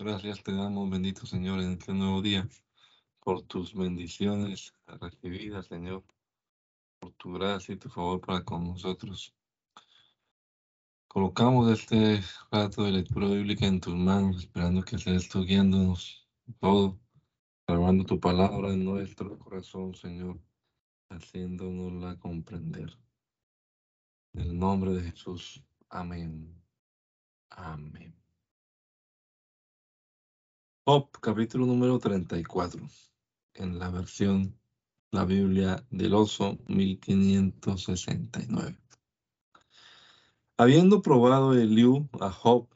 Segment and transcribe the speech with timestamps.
[0.00, 2.48] Gracias te damos, bendito Señor, en este nuevo día,
[3.18, 6.04] por tus bendiciones recibidas, Señor,
[7.00, 9.34] por tu gracia y tu favor para con nosotros.
[11.08, 12.22] Colocamos este
[12.52, 16.28] rato de lectura bíblica en tus manos, esperando que seas tú guiándonos
[16.60, 17.00] todo,
[17.66, 20.40] grabando tu palabra en nuestro corazón, Señor,
[21.10, 22.96] haciéndonosla comprender.
[24.34, 25.64] En el nombre de Jesús.
[25.88, 26.54] Amén.
[27.50, 28.17] Amén.
[30.88, 32.80] Job, capítulo número 34,
[33.56, 34.58] en la versión
[35.10, 38.74] La Biblia del Oso 1569.
[40.56, 42.68] Habiendo probado Eliú a Job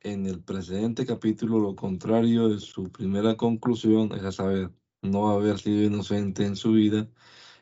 [0.00, 5.60] en el precedente capítulo lo contrario de su primera conclusión, es a saber, no haber
[5.60, 7.08] sido inocente en su vida,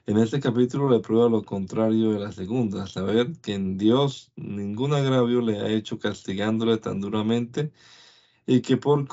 [0.06, 4.94] en este capítulo le prueba lo contrario de la segunda, saber que en Dios ningún
[4.94, 7.72] agravio le ha hecho castigándole tan duramente
[8.46, 9.06] y que por,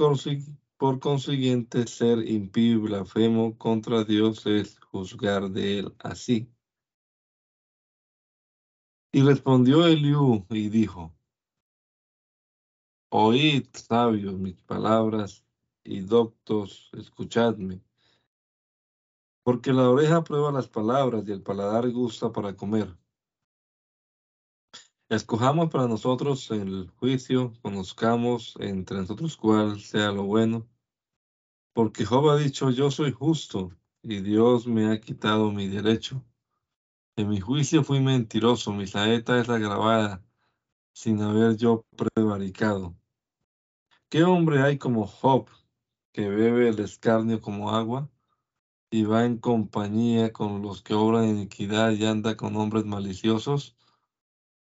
[0.77, 6.51] por consiguiente ser impío y blasfemo contra Dios es juzgar de él así.
[9.11, 11.15] Y respondió Eliú y dijo,
[13.09, 15.45] Oíd, sabios, mis palabras,
[15.85, 17.81] y doctos, escuchadme.
[19.43, 22.97] Porque la oreja prueba las palabras y el paladar gusta para comer.
[25.09, 30.67] Escojamos para nosotros el juicio, conozcamos entre nosotros cuál sea lo bueno.
[31.73, 36.25] Porque Job ha dicho, yo soy justo, y Dios me ha quitado mi derecho.
[37.15, 40.25] En mi juicio fui mentiroso, mi saeta es agravada,
[40.91, 42.95] sin haber yo prevaricado.
[44.09, 45.47] ¿Qué hombre hay como Job,
[46.13, 48.09] que bebe el escarnio como agua?
[48.91, 53.75] y va en compañía con los que obran iniquidad y anda con hombres maliciosos?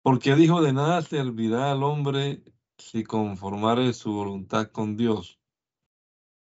[0.03, 2.43] Porque dijo de nada servirá al hombre
[2.77, 5.41] si conformare su voluntad con Dios.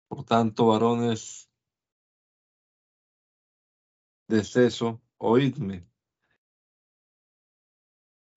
[0.09, 1.50] Por tanto, varones
[4.28, 5.87] de seso, oídme.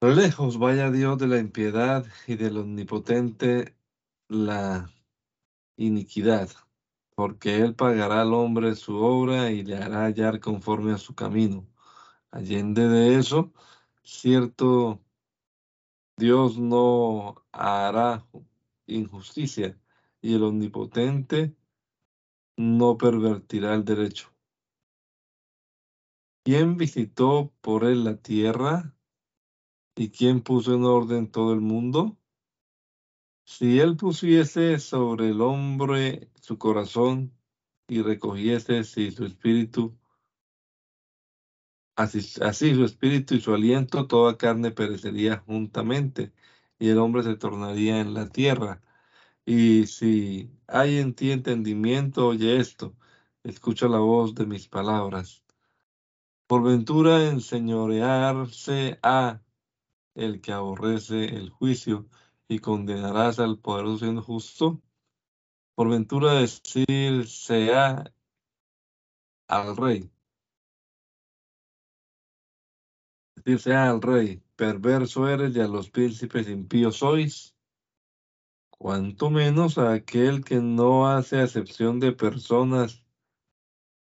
[0.01, 3.75] Lejos vaya Dios de la impiedad y del omnipotente
[4.27, 4.91] la
[5.77, 6.49] iniquidad
[7.15, 11.65] porque él pagará al hombre su obra y le hará hallar conforme a su camino.
[12.31, 13.53] Allende de eso,
[14.03, 15.01] cierto,
[16.17, 18.25] Dios no hará
[18.87, 19.77] injusticia
[20.21, 21.53] y el omnipotente
[22.55, 24.31] no pervertirá el derecho.
[26.45, 28.95] ¿Quién visitó por él la tierra?
[29.95, 32.17] ¿Y quién puso en orden todo el mundo?
[33.43, 37.33] Si él pusiese sobre el hombre su corazón
[37.89, 39.97] y recogiese si su espíritu,
[41.95, 46.33] así, así su espíritu y su aliento, toda carne perecería juntamente,
[46.79, 48.81] y el hombre se tornaría en la tierra.
[49.45, 52.95] Y si hay en ti entendimiento, oye esto,
[53.43, 55.43] escucha la voz de mis palabras.
[56.47, 59.41] Por ventura enseñorearse a
[60.15, 62.07] el que aborrece el juicio
[62.47, 64.81] y condenarás al poderoso siendo justo?
[65.75, 68.13] Por ventura decir sea
[69.47, 70.14] al rey.
[73.43, 77.55] Sea al rey, perverso eres y a los príncipes impíos sois.
[78.69, 83.03] Cuanto menos a aquel que no hace acepción de personas,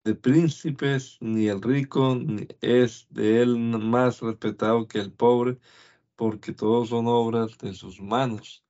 [0.04, 5.60] de príncipes, ni el rico ni es de él más respetado que el pobre,
[6.16, 8.64] porque todos son obras de sus manos.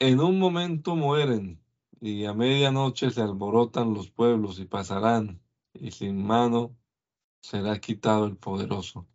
[0.00, 1.59] En un momento mueren,
[2.00, 5.42] y a medianoche se alborotan los pueblos y pasarán,
[5.74, 6.76] y sin mano
[7.42, 9.06] será quitado el poderoso,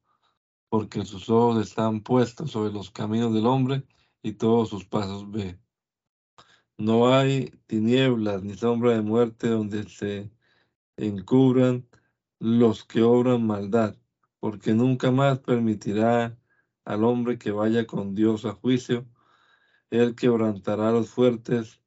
[0.69, 3.83] porque sus ojos están puestos sobre los caminos del hombre
[4.21, 5.59] y todos sus pasos ve.
[6.77, 10.31] No hay tinieblas ni sombra de muerte donde se
[10.97, 11.87] encubran
[12.39, 13.95] los que obran maldad,
[14.39, 16.37] porque nunca más permitirá
[16.83, 19.07] al hombre que vaya con Dios a juicio.
[19.89, 21.81] Él quebrantará a los fuertes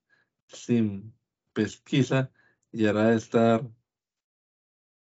[0.49, 1.15] sin
[1.53, 2.31] pesquisa
[2.73, 3.69] y hará estar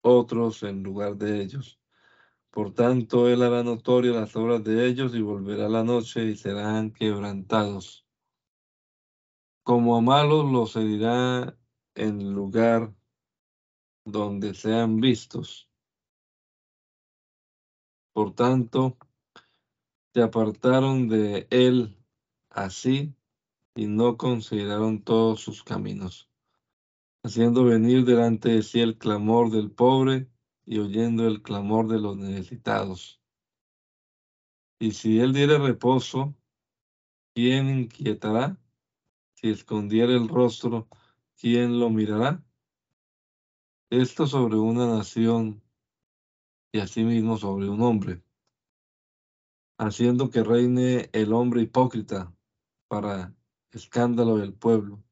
[0.01, 1.79] otros en lugar de ellos.
[2.51, 6.91] Por tanto, él hará notoria las obras de ellos y volverá la noche y serán
[6.91, 8.05] quebrantados.
[9.63, 11.57] Como a malos los herirá
[11.95, 12.93] en lugar
[14.05, 15.69] donde sean vistos.
[18.13, 18.97] Por tanto,
[20.13, 21.97] se apartaron de él
[22.49, 23.13] así
[23.75, 26.29] y no consideraron todos sus caminos,
[27.23, 30.29] haciendo venir delante de sí el clamor del pobre
[30.65, 33.21] y oyendo el clamor de los necesitados.
[34.79, 36.35] Y si él diere reposo,
[37.33, 38.57] ¿quién inquietará?
[39.33, 40.87] Si escondiere el rostro,
[41.37, 42.43] ¿quién lo mirará?
[43.89, 45.61] Esto sobre una nación
[46.71, 48.23] y asimismo sobre un hombre,
[49.77, 52.33] haciendo que reine el hombre hipócrita
[52.87, 53.34] para
[53.75, 55.03] escándalo del pueblo.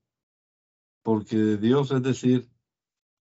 [1.04, 2.50] Porque de Dios es decir,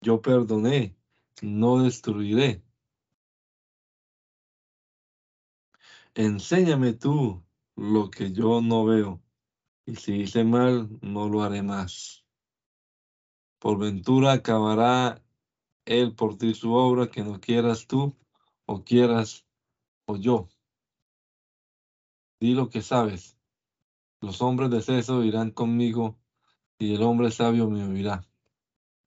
[0.01, 0.97] yo perdoné,
[1.43, 2.63] no destruiré.
[6.15, 7.43] Enséñame tú
[7.75, 9.21] lo que yo no veo,
[9.85, 12.25] y si hice mal, no lo haré más.
[13.59, 15.25] Por ventura acabará
[15.85, 18.15] él por ti su obra que no quieras tú,
[18.67, 19.45] o quieras
[20.07, 20.49] o yo.
[22.39, 23.42] Di lo que sabes.
[24.23, 26.17] Los hombres de seso irán conmigo,
[26.79, 28.25] y el hombre sabio me oirá.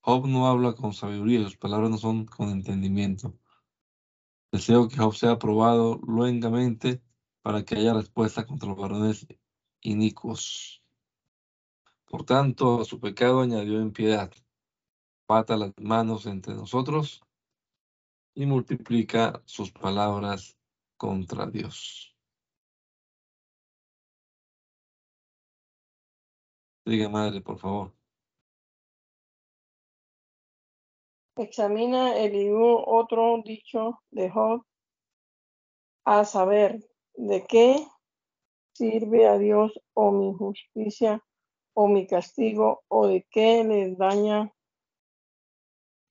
[0.02, 3.34] Job no habla con sabiduría, sus palabras no son con entendimiento.
[4.52, 7.02] Deseo que Job sea aprobado luengamente
[7.42, 9.26] para que haya respuesta contra los varones
[9.80, 10.84] inicuos.
[12.04, 14.34] Por tanto, a su pecado añadió impiedad.
[15.26, 17.24] Pata las manos entre nosotros
[18.34, 20.58] y multiplica sus palabras
[20.98, 22.15] contra Dios.
[26.86, 27.92] Diga, madre, por favor.
[31.36, 32.54] Examina el
[32.86, 34.64] otro dicho de Job,
[36.06, 36.80] a saber,
[37.16, 37.88] ¿de qué
[38.74, 41.24] sirve a Dios o mi justicia
[41.74, 44.54] o mi castigo o de qué le daña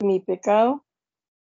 [0.03, 0.85] mi pecado?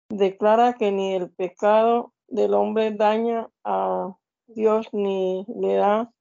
[0.08, 6.14] Declara que ni el pecado del hombre daña a Dios ni le da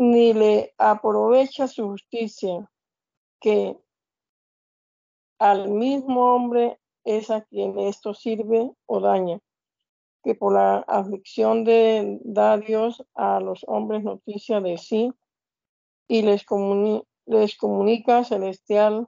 [0.00, 2.70] ni le aprovecha su justicia,
[3.38, 3.78] que
[5.38, 9.40] al mismo hombre es a quien esto sirve o daña,
[10.24, 15.12] que por la aflicción de da Dios a los hombres noticia de sí
[16.08, 16.46] y les,
[17.26, 19.06] les comunica celestial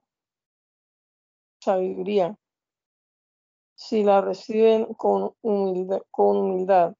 [1.62, 2.36] sabiduría,
[3.74, 6.02] si la reciben con humildad.
[6.10, 6.94] Con humildad.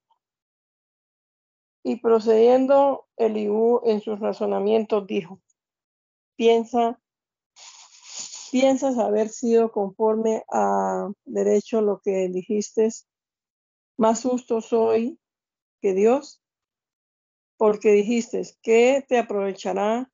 [1.85, 5.41] Y procediendo Eliú en sus razonamientos dijo,
[6.37, 7.03] piensa
[8.53, 12.91] piensas haber sido conforme a derecho lo que dijiste,
[13.97, 15.19] más justo soy
[15.81, 16.43] que Dios,
[17.57, 20.11] porque dijiste, ¿qué te aprovechará?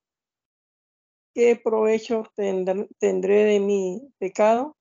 [1.34, 4.76] ¿Qué provecho tendré de mi pecado?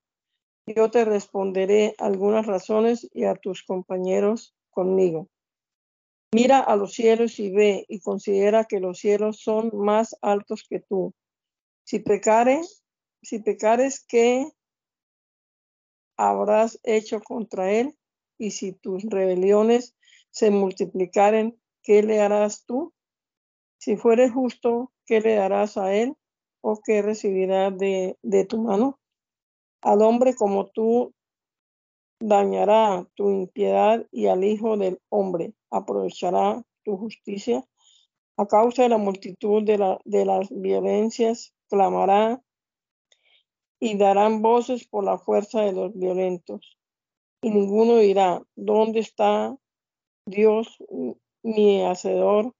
[0.68, 5.30] Yo te responderé algunas razones y a tus compañeros conmigo.
[6.33, 10.81] Mira a los cielos y ve y considera que los cielos son más altos que
[10.81, 11.13] tú.
[11.85, 12.62] Si pecare,
[13.21, 14.51] si pecares, ¿qué
[16.18, 17.97] habrás hecho contra él?
[18.38, 19.95] Y si tus rebeliones
[20.29, 22.94] se multiplicaren, ¿qué le harás tú?
[23.77, 26.15] Si fueres justo, ¿qué le darás a él?
[26.62, 29.00] ¿O qué recibirá de, de tu mano?
[29.81, 31.13] Al hombre como tú
[32.19, 37.64] dañará tu impiedad y al Hijo del Hombre aprovechará tu justicia.
[38.38, 42.42] A causa de la multitud de, la, de las violencias, clamará
[43.80, 46.78] y darán voces por la fuerza de los violentos.
[47.42, 49.56] Y ninguno dirá, ¿dónde está
[50.25, 50.77] Dios,
[51.44, 52.53] mi hacedor,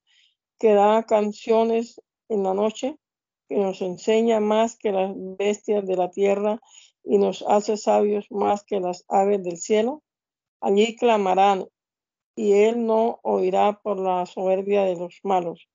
[0.60, 2.98] que da canciones en la noche,
[3.50, 6.60] que nos enseña más que las bestias de la tierra
[7.09, 10.03] y nos hace sabios más que las aves del cielo?
[10.59, 11.67] Allí clamarán,
[12.35, 15.67] y él no oirá por la soberbia de los malos.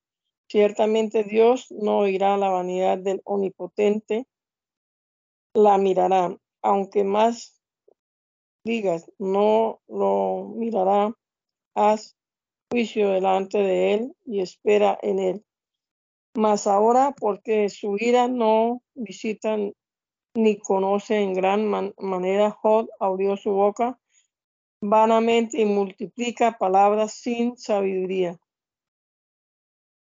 [0.49, 4.27] Ciertamente Dios no oirá la vanidad del omnipotente,
[5.55, 7.61] la mirará, aunque más
[8.65, 11.13] digas, no lo mirará,
[11.75, 12.17] haz
[12.71, 15.45] juicio delante de él y espera en él.
[16.35, 19.57] Mas ahora, porque su ira no visita
[20.35, 21.67] ni conoce en gran
[21.99, 23.99] manera, Jod abrió su boca
[24.81, 28.39] vanamente y multiplica palabras sin sabiduría.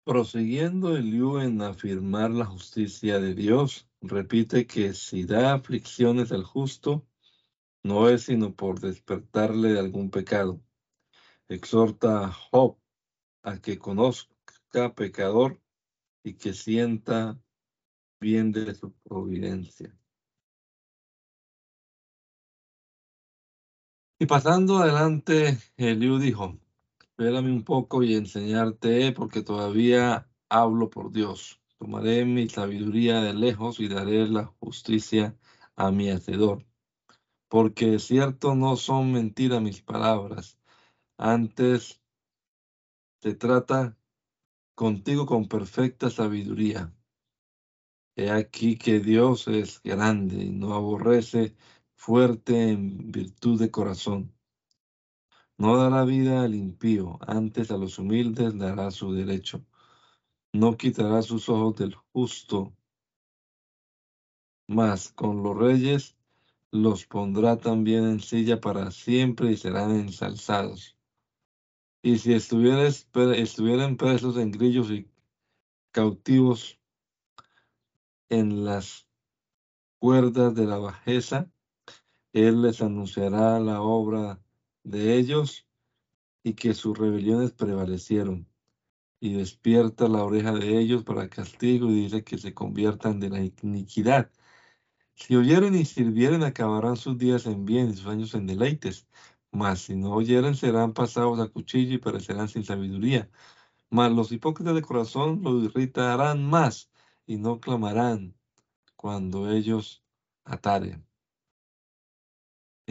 [0.04, 7.06] Prosiguiendo Eliú en afirmar la justicia de Dios, repite que si da aflicciones al justo,
[7.84, 10.62] no es sino por despertarle de algún pecado.
[11.50, 12.78] Exhorta a Job
[13.44, 15.60] a que conozca pecador
[16.24, 17.40] y que sienta
[18.20, 19.96] bien de su providencia.
[24.22, 26.60] Y pasando adelante, Eliú dijo,
[27.00, 31.60] espérame un poco y enseñarte, porque todavía hablo por Dios.
[31.80, 35.36] Tomaré mi sabiduría de lejos y daré la justicia
[35.76, 36.68] a mi hacedor.
[37.48, 40.60] Porque cierto no son mentiras mis palabras.
[41.18, 42.00] Antes
[43.24, 43.98] se trata
[44.76, 46.94] contigo con perfecta sabiduría.
[48.16, 51.56] He aquí que Dios es grande y no aborrece
[52.02, 54.34] fuerte en virtud de corazón.
[55.60, 59.64] No dará vida al impío, antes a los humildes dará su derecho.
[60.52, 62.76] No quitará sus ojos del justo,
[64.68, 66.18] mas con los reyes
[66.72, 70.98] los pondrá también en silla para siempre y serán ensalzados.
[72.02, 75.08] Y si estuvieran presos en grillos y
[75.92, 76.80] cautivos
[78.30, 79.08] en las
[80.00, 81.52] cuerdas de la bajeza,
[82.34, 84.42] Él les anunciará la obra
[84.84, 85.68] de ellos
[86.44, 88.48] y que sus rebeliones prevalecieron.
[89.20, 93.42] Y despierta la oreja de ellos para castigo y dice que se conviertan de la
[93.42, 94.32] iniquidad.
[95.14, 99.08] Si oyeren y sirvieren, acabarán sus días en bien y sus años en deleites.
[99.52, 103.30] Mas si no oyeren, serán pasados a cuchillo y perecerán sin sabiduría.
[103.90, 106.90] Mas los hipócritas de corazón lo irritarán más
[107.28, 108.36] y no clamarán
[108.96, 110.04] cuando ellos
[110.46, 111.11] ataren.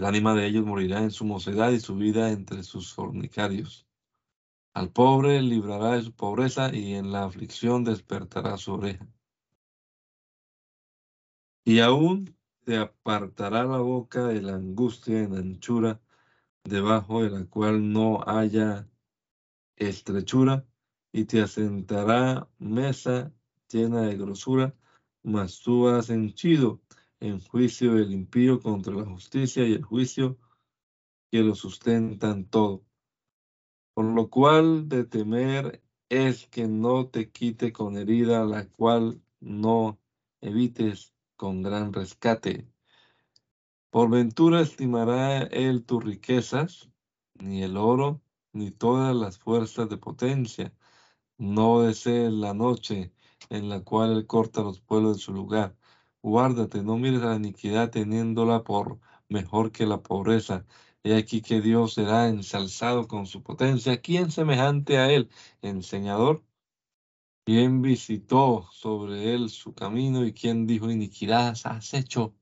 [0.00, 3.86] El ánima de ellos morirá en su mocedad y su vida entre sus fornicarios.
[4.72, 9.06] Al pobre librará de su pobreza y en la aflicción despertará su oreja.
[11.66, 16.00] Y aún te apartará la boca de la angustia en anchura,
[16.64, 18.88] debajo de la cual no haya
[19.76, 20.66] estrechura,
[21.12, 23.34] y te asentará mesa
[23.70, 24.74] llena de grosura,
[25.22, 26.80] mas tú has henchido
[27.20, 30.38] en juicio el impío contra la justicia y el juicio
[31.30, 32.84] que lo sustentan todo.
[33.94, 40.00] Por lo cual de temer es que no te quite con herida la cual no
[40.40, 42.66] evites con gran rescate.
[43.90, 46.90] Por ventura estimará él tus riquezas,
[47.34, 48.22] ni el oro,
[48.52, 50.72] ni todas las fuerzas de potencia.
[51.38, 53.12] No desees la noche
[53.48, 55.76] en la cual él corta los pueblos de su lugar.
[56.22, 58.98] Guárdate, no mires la iniquidad teniéndola por
[59.28, 60.66] mejor que la pobreza.
[61.02, 64.00] He aquí que Dios será ensalzado con su potencia.
[64.02, 65.30] ¿Quién semejante a él?
[65.62, 66.44] Enseñador.
[67.44, 72.34] ¿Quién visitó sobre él su camino y quién dijo iniquidad has hecho?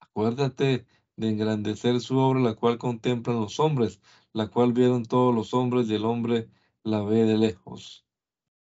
[0.00, 0.86] Acuérdate
[1.16, 4.00] de engrandecer su obra, la cual contemplan los hombres,
[4.32, 6.50] la cual vieron todos los hombres y el hombre
[6.82, 8.04] la ve de lejos.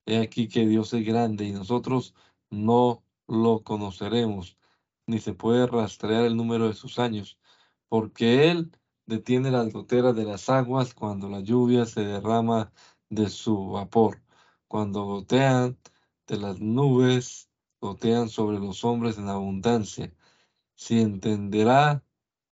[0.07, 2.15] He aquí que Dios es grande y nosotros
[2.51, 4.59] no lo conoceremos,
[5.07, 7.39] ni se puede rastrear el número de sus años,
[7.89, 12.73] porque Él detiene las goteras de las aguas cuando la lluvia se derrama
[13.09, 14.23] de su vapor,
[14.69, 15.79] cuando gotean
[16.27, 20.13] de las nubes, gotean sobre los hombres en abundancia.
[20.75, 22.05] Si entenderá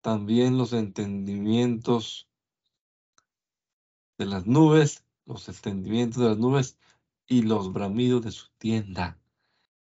[0.01, 2.29] también los entendimientos
[4.17, 6.77] de las nubes, los entendimientos de las nubes
[7.27, 9.19] y los bramidos de su tienda.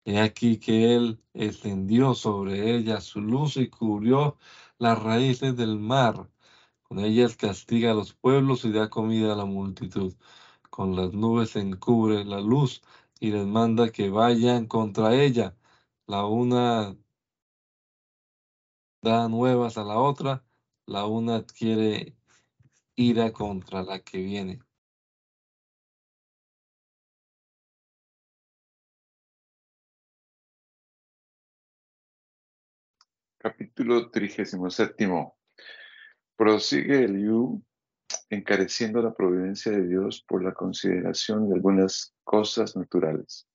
[0.04, 4.36] He aquí que él extendió sobre ella su luz y cubrió
[4.78, 6.28] las raíces del mar.
[6.82, 10.14] Con ellas castiga a los pueblos y da comida a la multitud.
[10.70, 12.82] Con las nubes encubre la luz
[13.20, 15.56] y les manda que vayan contra ella.
[16.06, 16.96] La una
[19.02, 20.44] da nuevas a la otra,
[20.86, 22.16] la una adquiere
[22.96, 24.60] ira contra la que viene.
[33.42, 35.08] Capítulo 37.
[36.36, 37.60] Prosigue Eliú
[38.30, 43.48] encareciendo la providencia de Dios por la consideración de algunas cosas naturales,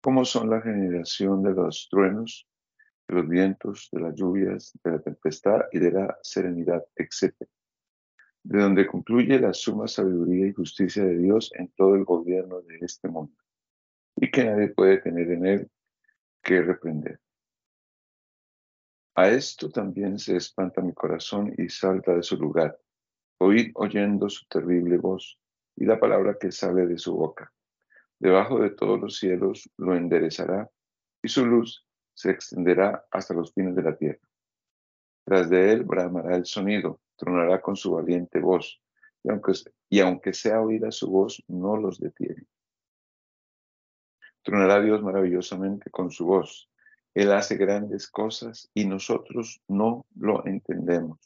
[0.00, 2.48] como son la generación de los truenos,
[3.06, 7.34] de los vientos, de las lluvias, de la tempestad y de la serenidad, etc.
[8.44, 12.78] De donde concluye la suma sabiduría y justicia de Dios en todo el gobierno de
[12.80, 13.36] este mundo,
[14.16, 15.70] y que nadie puede tener en él
[16.42, 17.20] que reprender.
[19.16, 22.80] A esto también se espanta mi corazón y salta de su lugar.
[23.38, 25.38] Oíd oyendo su terrible voz
[25.76, 27.52] y la palabra que sale de su boca.
[28.18, 30.68] Debajo de todos los cielos lo enderezará
[31.22, 34.28] y su luz se extenderá hasta los fines de la tierra.
[35.24, 38.80] Tras de él bramará el sonido, tronará con su valiente voz,
[39.22, 39.52] y aunque,
[39.88, 42.46] y aunque sea oída su voz, no los detiene.
[44.42, 46.68] Tronará Dios maravillosamente con su voz,
[47.14, 51.18] él hace grandes cosas y nosotros no lo entendemos.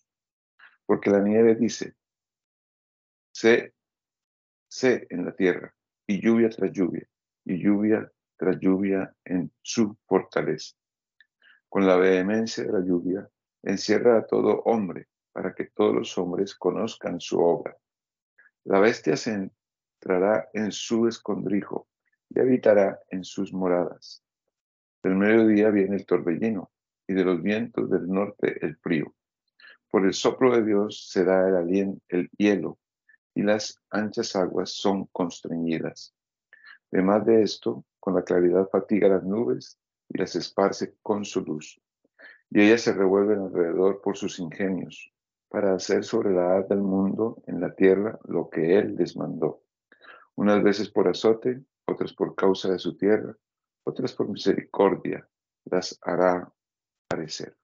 [0.85, 1.95] Porque la nieve dice,
[3.33, 3.75] sé,
[4.69, 5.75] sé en la tierra,
[6.07, 7.09] y lluvia tras lluvia,
[7.45, 10.77] y lluvia tras lluvia en su fortaleza.
[11.69, 13.29] Con la vehemencia de la lluvia,
[13.63, 17.77] encierra a todo hombre, para que todos los hombres conozcan su obra.
[18.65, 19.51] La bestia se
[20.01, 21.89] entrará en su escondrijo
[22.29, 24.23] y habitará en sus moradas.
[25.09, 26.71] Del mediodía viene el torbellino
[27.07, 29.15] y de los vientos del norte el frío.
[29.91, 32.79] Por el soplo de Dios será el, el hielo
[33.35, 36.15] y las anchas aguas son constreñidas.
[36.93, 39.79] Además de esto, con la claridad fatiga las nubes
[40.11, 41.81] y las esparce con su luz.
[42.51, 45.11] Y ellas se revuelven alrededor por sus ingenios,
[45.49, 49.63] para hacer sobre la haz del mundo en la tierra lo que Él les mandó.
[50.35, 53.35] Unas veces por azote, otras por causa de su tierra,
[53.89, 55.27] otras por misericordia,
[55.65, 56.53] las hará
[57.09, 57.57] parecer.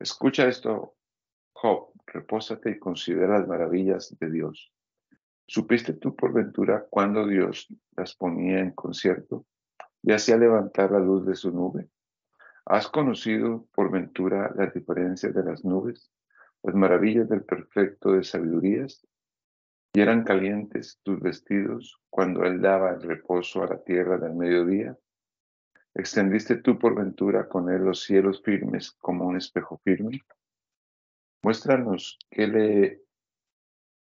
[0.00, 0.96] Escucha esto,
[1.52, 4.72] Job, repósate y considera las maravillas de Dios.
[5.46, 9.44] ¿Supiste tú por ventura cuando Dios las ponía en concierto
[10.02, 11.88] y hacía levantar la luz de su nube?
[12.64, 16.10] ¿Has conocido por ventura las diferencias de las nubes,
[16.62, 19.06] las maravillas del perfecto de sabidurías?
[19.94, 24.96] ¿Y eran calientes tus vestidos cuando Él daba el reposo a la tierra del mediodía?
[25.94, 30.22] ¿Extendiste tú por ventura con Él los cielos firmes como un espejo firme?
[31.42, 33.02] Muéstranos qué le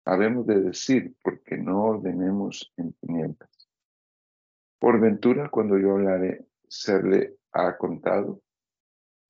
[0.04, 3.68] habemos de decir, porque no ordenemos en tinieblas.
[4.78, 8.42] Por ventura, cuando yo hablaré, serle ha contado,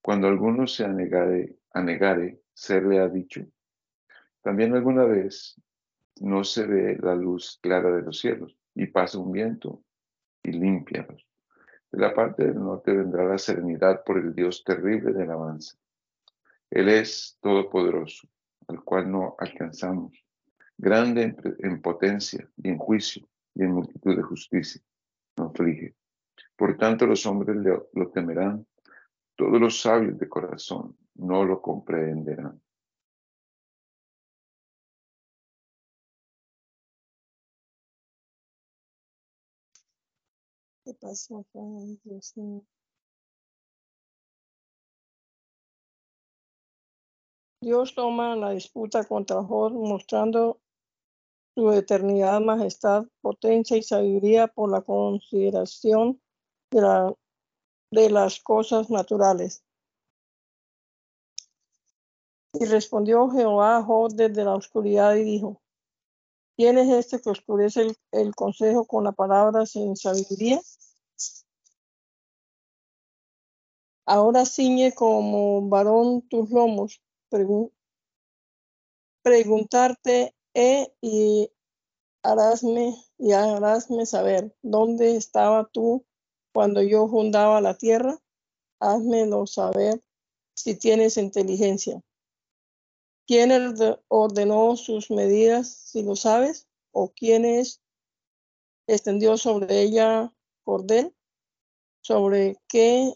[0.00, 3.46] cuando alguno se anegare, anegare, serle ha dicho.
[4.40, 5.60] También alguna vez
[6.20, 9.82] no se ve la luz clara de los cielos, y pasa un viento
[10.42, 11.26] y límpialos.
[11.92, 15.76] De la parte del norte vendrá la serenidad por el Dios terrible del avance.
[16.70, 18.26] Él es todopoderoso,
[18.66, 20.24] al cual no alcanzamos,
[20.78, 24.80] grande en, potencia y en juicio y en multitud de justicia.
[25.36, 25.94] No aflige.
[26.56, 27.58] Por tanto, los hombres
[27.92, 28.66] lo temerán,
[29.36, 32.58] todos los sabios de corazón no lo comprenderán.
[40.84, 41.46] ¿Qué pasó,
[47.60, 50.60] Dios toma la disputa contra Job mostrando
[51.54, 56.20] su eternidad, majestad, potencia y sabiduría por la consideración
[56.72, 57.14] de, la,
[57.92, 59.62] de las cosas naturales.
[62.54, 65.62] Y respondió Jehová a Job desde la oscuridad y dijo,
[66.56, 70.60] ¿Quién es este que oscurece el, consejo con la palabra sin sabiduría?
[74.06, 77.00] Ahora ciñe como varón tus lomos.
[79.22, 81.50] preguntarte he y
[82.22, 86.04] harásme y harásme saber dónde estaba tú
[86.52, 88.18] cuando yo fundaba la tierra.
[88.80, 90.02] Házmelo saber
[90.54, 92.02] si tienes inteligencia.
[93.26, 93.52] ¿Quién
[94.08, 96.66] ordenó sus medidas, si lo sabes?
[96.90, 97.80] ¿O quién es,
[98.88, 100.34] extendió sobre ella
[100.64, 101.14] cordel?
[102.00, 103.14] ¿Sobre qué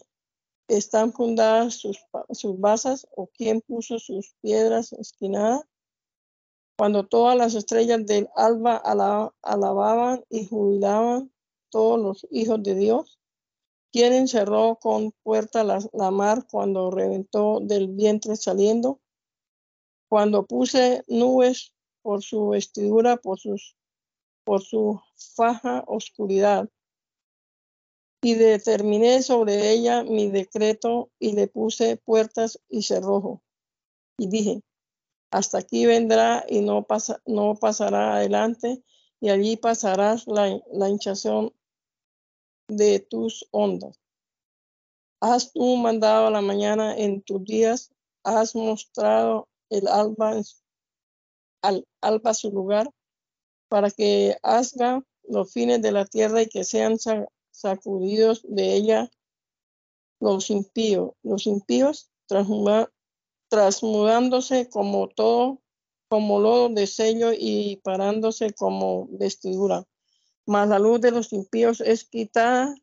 [0.67, 1.97] están fundadas sus,
[2.31, 3.07] sus basas?
[3.15, 5.61] ¿O quién puso sus piedras esquinadas?
[6.77, 8.77] Cuando todas las estrellas del alba
[9.41, 11.31] alababan y jubilaban
[11.69, 13.19] todos los hijos de Dios,
[13.91, 18.99] ¿quién encerró con puerta la mar cuando reventó del vientre saliendo?
[20.07, 23.75] Cuando puse nubes por su vestidura, por, sus,
[24.43, 25.01] por su
[25.35, 26.69] faja oscuridad,
[28.21, 33.41] y determiné sobre ella mi decreto y le puse puertas y cerrojo.
[34.17, 34.61] Y dije,
[35.31, 38.83] hasta aquí vendrá y no, pasa, no pasará adelante,
[39.19, 41.53] y allí pasarás la, la hinchazón
[42.67, 43.99] de tus ondas.
[45.19, 47.91] Has tú mandado la mañana en tus días,
[48.23, 50.35] has mostrado el alba,
[51.61, 52.89] al, alba su lugar,
[53.67, 56.97] para que haga los fines de la tierra y que sean
[57.57, 59.09] sacudidos de ella
[60.19, 61.13] los impíos.
[61.23, 62.11] Los impíos
[63.49, 65.61] transmudándose como todo,
[66.09, 69.85] como lodo de sello y parándose como vestidura.
[70.45, 72.75] Mas la luz de los impíos es quitada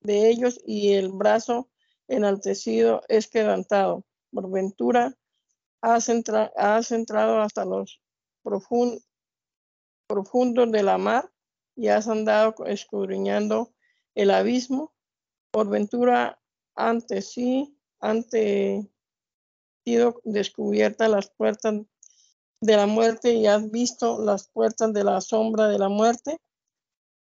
[0.00, 1.68] de ellos y el brazo
[2.06, 4.04] enaltecido es quebrantado.
[4.30, 5.16] Por ventura
[5.80, 8.00] has, entrado hasta los
[8.42, 9.02] profundos
[10.70, 11.30] de la mar
[11.74, 13.72] y has andado escudriñando
[14.18, 14.92] el abismo.
[15.52, 16.38] Por ventura,
[16.74, 18.90] ante sí, ante
[19.84, 21.74] sido descubiertas las puertas
[22.60, 26.40] de la muerte y has visto las puertas de la sombra de la muerte.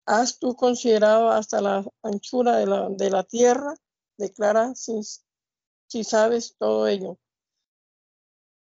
[0.04, 3.74] ¿Has tú considerado hasta la anchura de la, de la tierra?
[4.18, 5.00] Declara si,
[5.86, 7.18] si sabes todo ello.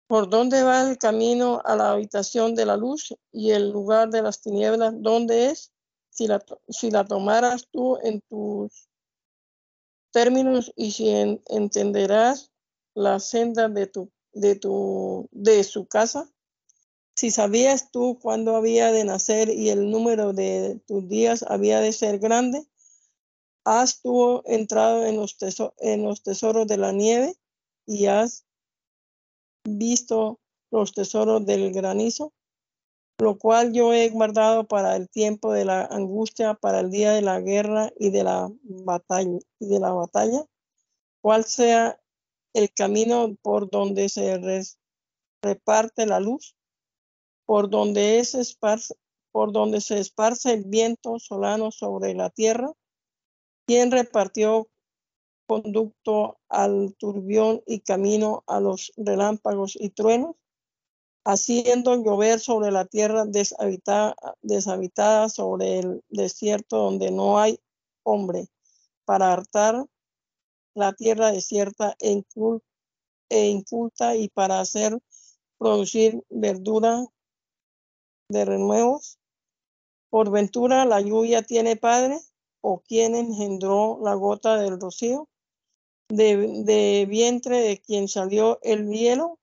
[0.06, 4.20] ¿Por dónde va el camino a la habitación de la luz y el lugar de
[4.20, 4.92] las tinieblas?
[4.98, 5.72] ¿Dónde es?
[6.12, 6.26] Si
[6.90, 8.86] la, tomaras tú en tus
[10.12, 12.52] términos y si entenderás
[12.94, 16.30] la senda de tu, de tu, de su casa.
[17.16, 21.92] Si sabías tú cuándo había de nacer y el número de tus días había de
[21.92, 22.66] ser grande,
[23.64, 25.36] has tú entrado en los,
[25.78, 27.34] en los tesoros de la nieve
[27.86, 28.44] y has
[29.64, 32.32] visto los tesoros del granizo,
[33.22, 37.22] lo cual yo he guardado para el tiempo de la angustia, para el día de
[37.22, 40.44] la guerra y de la batalla, y de la batalla,
[41.20, 42.00] cual sea
[42.52, 44.40] el camino por donde se
[45.40, 46.56] reparte la luz,
[47.46, 48.96] por donde, es esparce,
[49.30, 52.72] por donde se esparce el viento solano sobre la tierra,
[53.66, 54.68] quien repartió
[55.46, 60.34] conducto al turbión y camino a los relámpagos y truenos,
[61.24, 64.14] haciendo llover sobre la tierra deshabitada,
[65.28, 67.58] sobre el desierto donde no hay
[68.02, 68.48] hombre,
[69.04, 69.86] para hartar
[70.74, 72.22] la tierra desierta e,
[73.28, 74.98] e inculta y para hacer
[75.58, 77.06] producir verdura
[78.28, 79.18] de renuevos.
[80.10, 82.18] Por ventura la lluvia tiene padre,
[82.62, 85.28] o quien engendró la gota del rocío
[86.08, 89.38] de, vientre de quien salió el hielo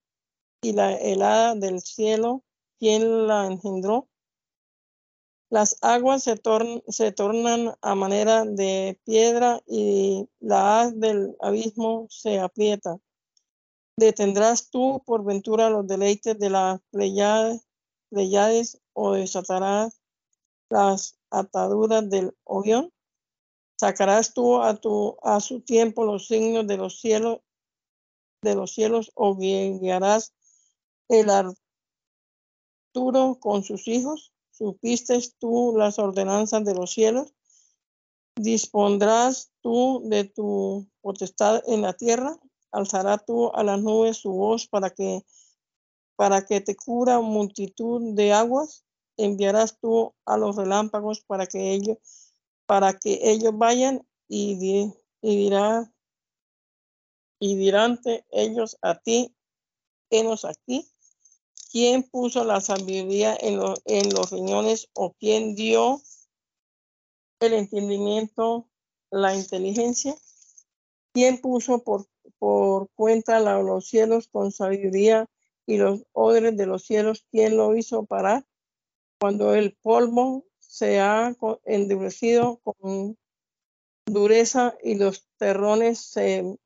[0.62, 2.44] y la helada del cielo,
[2.80, 4.08] quien la engendró.
[5.50, 13.00] Las aguas se, tornan a manera de piedra y la haz del abismo se aprieta.
[13.98, 20.00] ¿Detendrás tú por ventura los deleites de las pleyades, o desatarás
[20.70, 22.94] las ataduras del ovión?
[23.80, 27.40] Sacarás tú a, tu, a su tiempo los signos de los cielos,
[28.44, 30.34] de los cielos, o guiarás
[31.10, 31.56] el Arturo
[33.40, 34.34] con sus hijos.
[34.52, 37.34] Supiste tú las ordenanzas de los cielos.
[38.36, 42.40] Dispondrás tú de tu potestad en la tierra.
[42.72, 45.26] Alzará tú a las nubes su voz para que
[46.16, 48.86] para que te cura multitud de aguas.
[49.18, 51.98] Enviarás tú a los relámpagos para que ellos
[52.66, 55.92] para que ellos vayan y, y dirá
[57.40, 58.00] y dirán
[58.32, 59.34] ellos a ti,
[60.10, 60.88] enos aquí,
[61.72, 66.02] quién puso la sabiduría en, en los riñones o quién dio
[67.40, 68.68] el entendimiento,
[69.12, 70.16] la inteligencia,
[71.14, 72.06] quién puso por,
[72.38, 75.28] por cuenta los cielos con sabiduría
[75.66, 78.46] y los odres de los cielos, quién lo hizo parar
[79.20, 83.18] cuando el polvo se ha endurecido con
[84.06, 86.58] dureza y los terrones se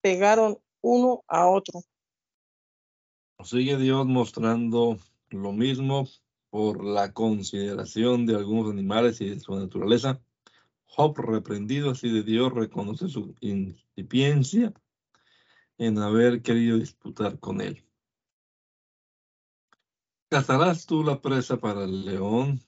[0.00, 1.82] pegaron uno a otro.
[3.44, 4.96] Sigue Dios mostrando
[5.28, 6.08] lo mismo
[6.48, 10.18] por la consideración de algunos animales y de su naturaleza.
[10.86, 14.72] Job, reprendido así de Dios, reconoce su incipiencia
[15.76, 17.84] en haber querido disputar con él.
[20.30, 22.60] ¿Cazarás tú la presa para el león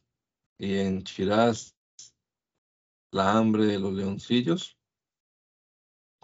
[0.58, 1.74] y henchirás
[3.12, 4.76] la hambre de los leoncillos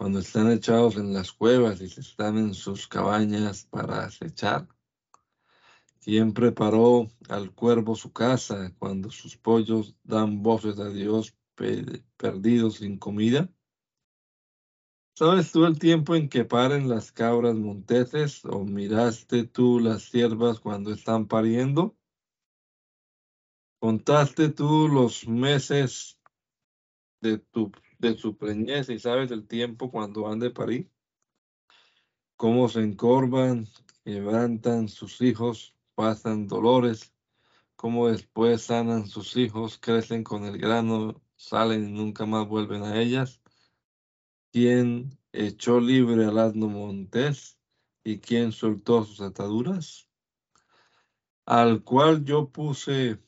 [0.03, 4.67] cuando están echados en las cuevas y están en sus cabañas para acechar.
[6.01, 11.37] ¿Quién preparó al cuervo su casa cuando sus pollos dan voces a Dios
[12.17, 13.49] perdidos sin comida?
[15.15, 20.59] ¿Sabes tú el tiempo en que paren las cabras monteses o miraste tú las siervas
[20.59, 21.97] cuando están pariendo?
[23.79, 26.19] ¿Contaste tú los meses
[27.21, 27.71] de, tu,
[28.03, 30.91] de su preñez y sabes el tiempo cuando han de parir?
[32.37, 33.69] Cómo se encorvan,
[34.05, 37.15] levantan sus hijos, pasan dolores,
[37.77, 43.01] cómo después sanan sus hijos, crecen con el grano, salen y nunca más vuelven a
[43.01, 43.41] ellas.
[44.53, 47.57] ¿Quién echó libre al asno montés
[48.03, 50.09] y quién soltó sus ataduras?
[51.47, 53.21] Al cual yo puse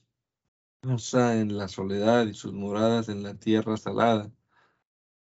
[0.83, 4.31] en la soledad y sus moradas en la tierra salada.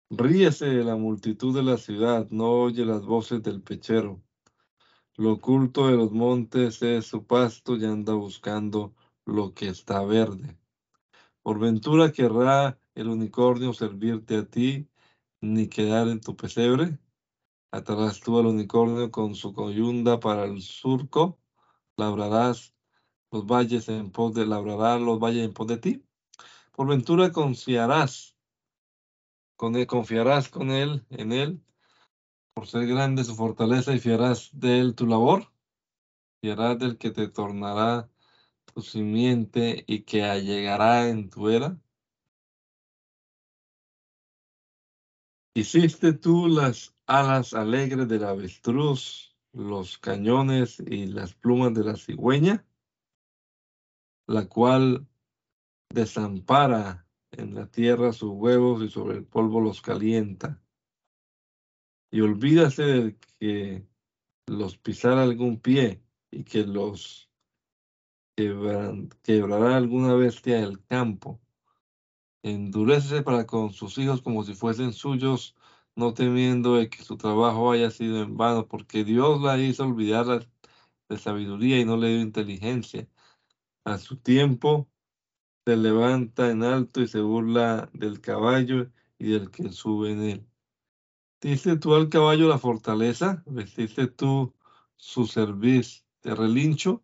[0.09, 4.23] Ríese de la multitud de la ciudad, no oye las voces del pechero.
[5.17, 10.57] Lo oculto de los montes es su pasto y anda buscando lo que está verde.
[11.43, 14.87] Por ventura querrá el unicornio servirte a ti,
[15.41, 16.97] ni quedar en tu pesebre.
[17.71, 21.37] Atarás tú al unicornio con su coyunda para el surco,
[21.97, 22.73] labrarás
[23.29, 26.05] los valles en pos de labrará los valles en pos de ti.
[26.71, 28.36] Por ventura confiarás
[29.57, 31.61] con él, confiarás con él, en él,
[32.53, 35.51] por ser grande su fortaleza y fiarás de él tu labor.
[36.41, 38.09] y harás del que te tornará
[38.65, 41.79] tu simiente y que allegará en tu era.
[45.55, 52.63] Hiciste tú las alas alegres del avestruz, los cañones y las plumas de la cigüeña,
[54.27, 55.07] la cual
[55.89, 60.61] desampara en la tierra sus huevos y sobre el polvo los calienta.
[62.11, 63.85] Y olvídase del que
[64.47, 67.29] los pisara algún pie y que los
[68.35, 71.41] quebrará alguna bestia del campo.
[72.43, 75.55] Endurece para con sus hijos como si fuesen suyos,
[75.95, 80.47] no temiendo de que su trabajo haya sido en vano, porque Dios la hizo olvidar
[81.09, 83.07] de sabiduría y no le dio inteligencia.
[83.83, 84.87] A su tiempo
[85.67, 90.47] se levanta en alto y se burla del caballo y del que sube en él.
[91.41, 94.55] Dice tú al caballo la fortaleza, vestiste tú
[94.95, 97.03] su cerviz de relincho.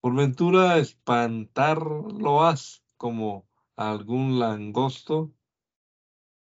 [0.00, 5.32] Por ventura espantarlo has como algún langosto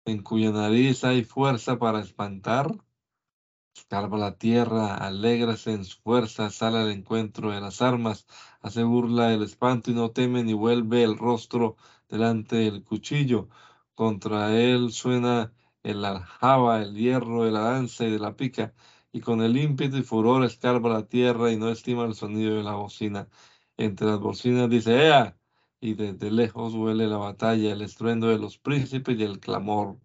[0.05, 2.83] en cuya nariz hay fuerza para espantar.
[3.75, 8.25] Escarba la tierra, alégrase en su fuerza, sale al encuentro de las armas,
[8.61, 11.77] hace burla del espanto y no teme ni vuelve el rostro
[12.09, 13.49] delante del cuchillo.
[13.95, 15.53] Contra él suena
[15.83, 18.73] el aljaba, el hierro de la danza y de la pica,
[19.11, 22.63] y con el ímpetu y furor escarba la tierra y no estima el sonido de
[22.63, 23.29] la bocina.
[23.77, 25.37] Entre las bocinas dice, ¡Ea!
[25.79, 29.97] Y desde lejos huele la batalla, el estruendo de los príncipes y el clamor.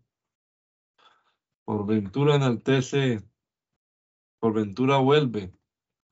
[1.65, 3.23] Por ventura enaltece
[4.47, 5.53] por ventura vuelve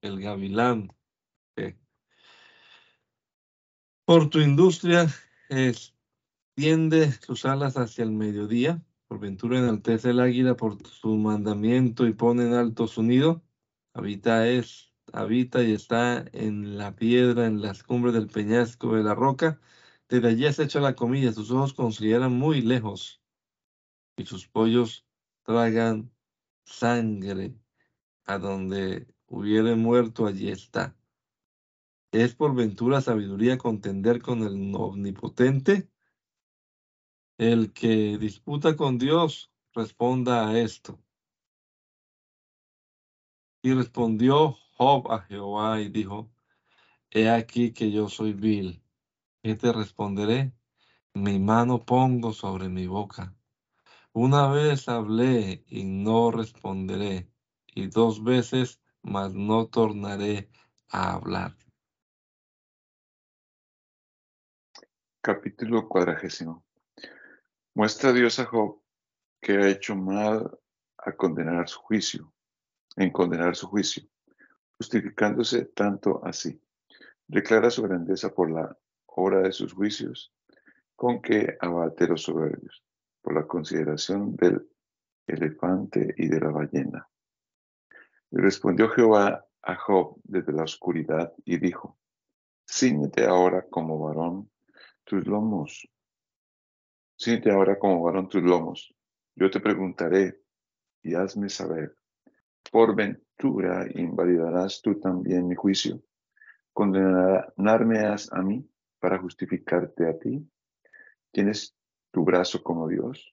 [0.02, 0.92] el gavilán.
[4.04, 5.06] Por tu industria
[5.48, 8.82] extiende sus alas hacia el mediodía.
[9.06, 13.44] Por ventura enaltece el águila por su mandamiento y pone en alto su nido.
[13.92, 19.14] Habita es, habita y está en la piedra, en las cumbres del peñasco de la
[19.14, 19.60] roca.
[20.08, 23.22] Desde allí se echa la comida, sus ojos consideran muy lejos
[24.16, 25.06] y sus pollos
[25.44, 26.10] tragan
[26.64, 27.54] sangre
[28.24, 30.96] a donde hubiere muerto, allí está.
[32.12, 35.90] ¿Es por ventura sabiduría contender con el omnipotente?
[37.38, 41.02] El que disputa con Dios, responda a esto.
[43.62, 46.30] Y respondió Job a Jehová y dijo,
[47.10, 48.82] He aquí que yo soy vil.
[49.42, 50.52] ¿Qué te responderé?
[51.14, 53.36] Mi mano pongo sobre mi boca.
[54.12, 57.33] Una vez hablé y no responderé
[57.74, 60.48] y dos veces, mas no tornaré
[60.88, 61.56] a hablar.
[65.20, 66.64] Capítulo cuadragésimo.
[67.74, 68.80] Muestra Dios a Job
[69.40, 70.58] que ha hecho mal
[70.98, 72.32] a condenar su juicio,
[72.96, 74.04] en condenar su juicio,
[74.78, 76.60] justificándose tanto así.
[77.26, 80.32] Declara su grandeza por la obra de sus juicios,
[80.94, 82.84] con que abate los soberbios,
[83.20, 84.70] por la consideración del
[85.26, 87.08] elefante y de la ballena
[88.34, 91.96] y respondió Jehová a Job desde la oscuridad y dijo,
[92.68, 94.50] Cíñete ahora como varón
[95.04, 95.88] tus lomos.
[97.16, 98.92] Cíñete ahora como varón tus lomos.
[99.36, 100.40] Yo te preguntaré
[101.02, 101.96] y hazme saber.
[102.72, 106.02] Por ventura invalidarás tú también mi juicio.
[106.72, 108.68] Condenarme a mí
[108.98, 110.44] para justificarte a ti.
[111.30, 111.76] ¿Tienes
[112.10, 113.32] tu brazo como Dios?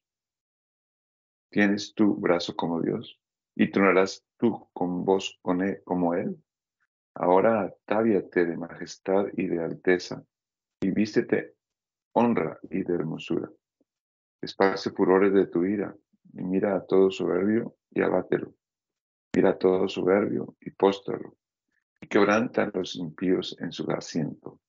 [1.49, 3.19] ¿Tienes tu brazo como Dios?
[3.55, 6.35] ¿Y tronarás tú con vos con él, como él?
[7.13, 10.25] Ahora atáviate de majestad y de alteza,
[10.81, 11.53] y vístete
[12.13, 13.51] honra y de hermosura.
[14.41, 15.95] Esparce furores de tu ira,
[16.33, 18.55] y mira a todo soberbio y abátelo.
[19.35, 21.37] Mira a todo soberbio y póstralo,
[22.01, 24.59] y quebranta a los impíos en su asiento.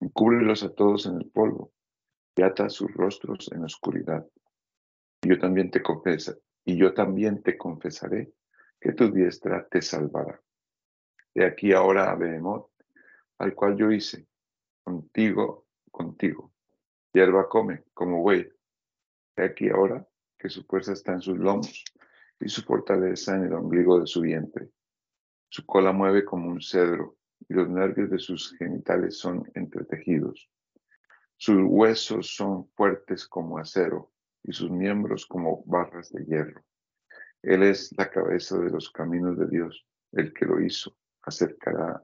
[0.00, 1.74] Encúbrelos a todos en el polvo,
[2.36, 4.26] y ata sus rostros en la oscuridad.
[5.22, 8.32] Y yo también te confieso, y yo también te confesaré
[8.84, 10.38] que tu diestra te salvará.
[11.34, 12.70] De aquí ahora a Behemoth,
[13.38, 14.28] al cual yo hice,
[14.82, 16.52] contigo, contigo.
[17.14, 18.46] Hierba come como buey.
[19.34, 20.06] De aquí ahora
[20.38, 21.82] que su fuerza está en sus lomos
[22.38, 24.68] y su fortaleza en el ombligo de su vientre.
[25.48, 27.16] Su cola mueve como un cedro
[27.48, 30.50] y los nervios de sus genitales son entretejidos.
[31.38, 36.62] Sus huesos son fuertes como acero y sus miembros como barras de hierro.
[37.46, 42.02] Él es la cabeza de los caminos de Dios, el que lo hizo, acercará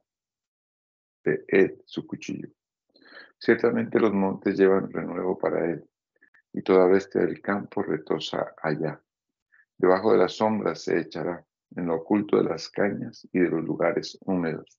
[1.25, 2.49] de él su cuchillo.
[3.39, 5.89] Ciertamente los montes llevan renuevo para él,
[6.53, 9.01] y toda bestia del campo retosa allá.
[9.79, 11.43] Debajo de las sombras se echará,
[11.75, 14.79] en lo oculto de las cañas y de los lugares húmedos.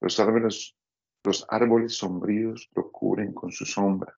[0.00, 0.74] Los árboles,
[1.22, 4.12] los árboles sombríos lo cubren con su sombra.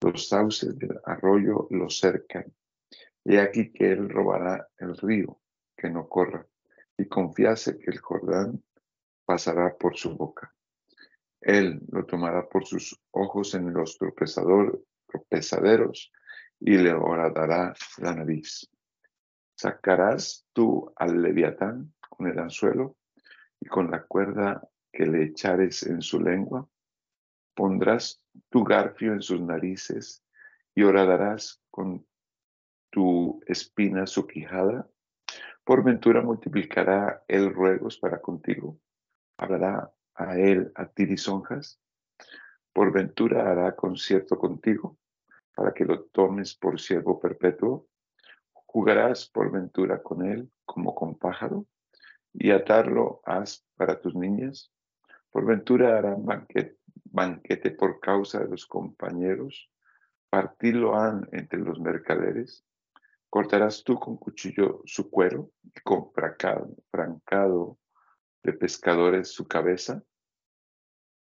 [0.00, 2.44] Los sauces del arroyo lo cercan.
[3.24, 5.40] He aquí que él robará el río,
[5.76, 6.46] que no corra,
[6.96, 8.62] y confiase que el Jordán
[9.24, 10.54] pasará por su boca.
[11.40, 16.12] Él lo tomará por sus ojos en los tropezaderos
[16.60, 18.70] y le horadará la nariz.
[19.54, 22.96] Sacarás tú al leviatán con el anzuelo
[23.60, 26.68] y con la cuerda que le echares en su lengua.
[27.54, 30.24] Pondrás tu garfio en sus narices
[30.74, 32.06] y horadarás con
[32.94, 34.88] tu espina su quijada.
[35.64, 38.78] Por ventura multiplicará él ruegos para contigo.
[39.36, 41.80] Hablará a él a ti lisonjas.
[42.72, 44.96] Por ventura hará concierto contigo
[45.56, 47.88] para que lo tomes por siervo perpetuo.
[48.52, 51.66] Jugarás por ventura con él como con pájaro
[52.32, 54.72] y atarlo haz para tus niñas.
[55.30, 59.68] Por ventura harán banquete, banquete por causa de los compañeros.
[60.30, 62.64] Partirlo han entre los mercaderes.
[63.34, 67.78] Cortarás tú con cuchillo su cuero y con francado
[68.44, 70.00] de pescadores su cabeza.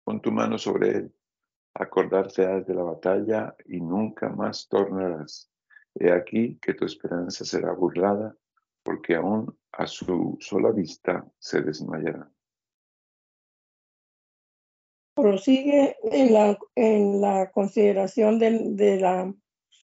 [0.05, 1.15] Pon tu mano sobre él
[1.73, 5.51] acordarte has de la batalla y nunca más tornarás.
[5.95, 8.37] He aquí que tu esperanza será burlada,
[8.83, 12.31] porque aún a su sola vista se desmayará.
[15.15, 19.35] Prosigue en la, consideración de, de la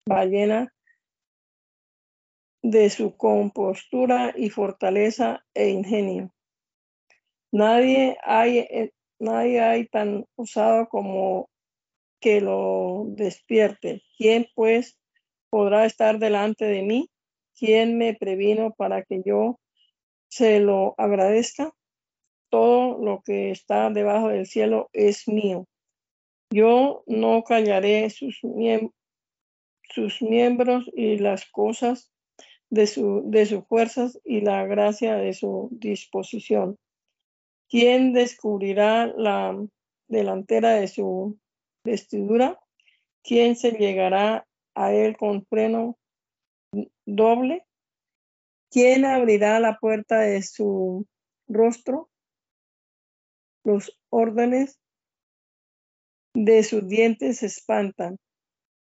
[0.06, 0.74] ballena
[2.70, 6.34] de su compostura y fortaleza e ingenio.
[7.50, 11.50] Nadie hay, eh, nadie hay tan usado como
[12.20, 14.04] que lo despierte.
[14.18, 15.00] ¿Quién pues
[15.50, 17.10] podrá estar delante de mí?
[17.58, 19.62] ¿Quién me previno para que yo
[20.28, 21.72] se lo agradezca?
[22.50, 25.68] Todo lo que está debajo del cielo es mío.
[26.50, 28.42] Yo no callaré sus,
[29.84, 32.12] sus miembros y las cosas
[32.70, 36.78] de, su, de sus fuerzas y la gracia de su disposición.
[37.70, 39.58] ¿Quién descubrirá la
[40.08, 41.38] delantera de su
[41.84, 42.60] vestidura,
[43.24, 45.98] ¿quién se llegará a él con freno
[47.06, 47.66] doble?
[48.70, 51.08] ¿Quién abrirá la puerta de su
[51.48, 52.10] rostro?
[53.64, 54.80] Los órdenes
[56.34, 58.18] de sus dientes se espantan.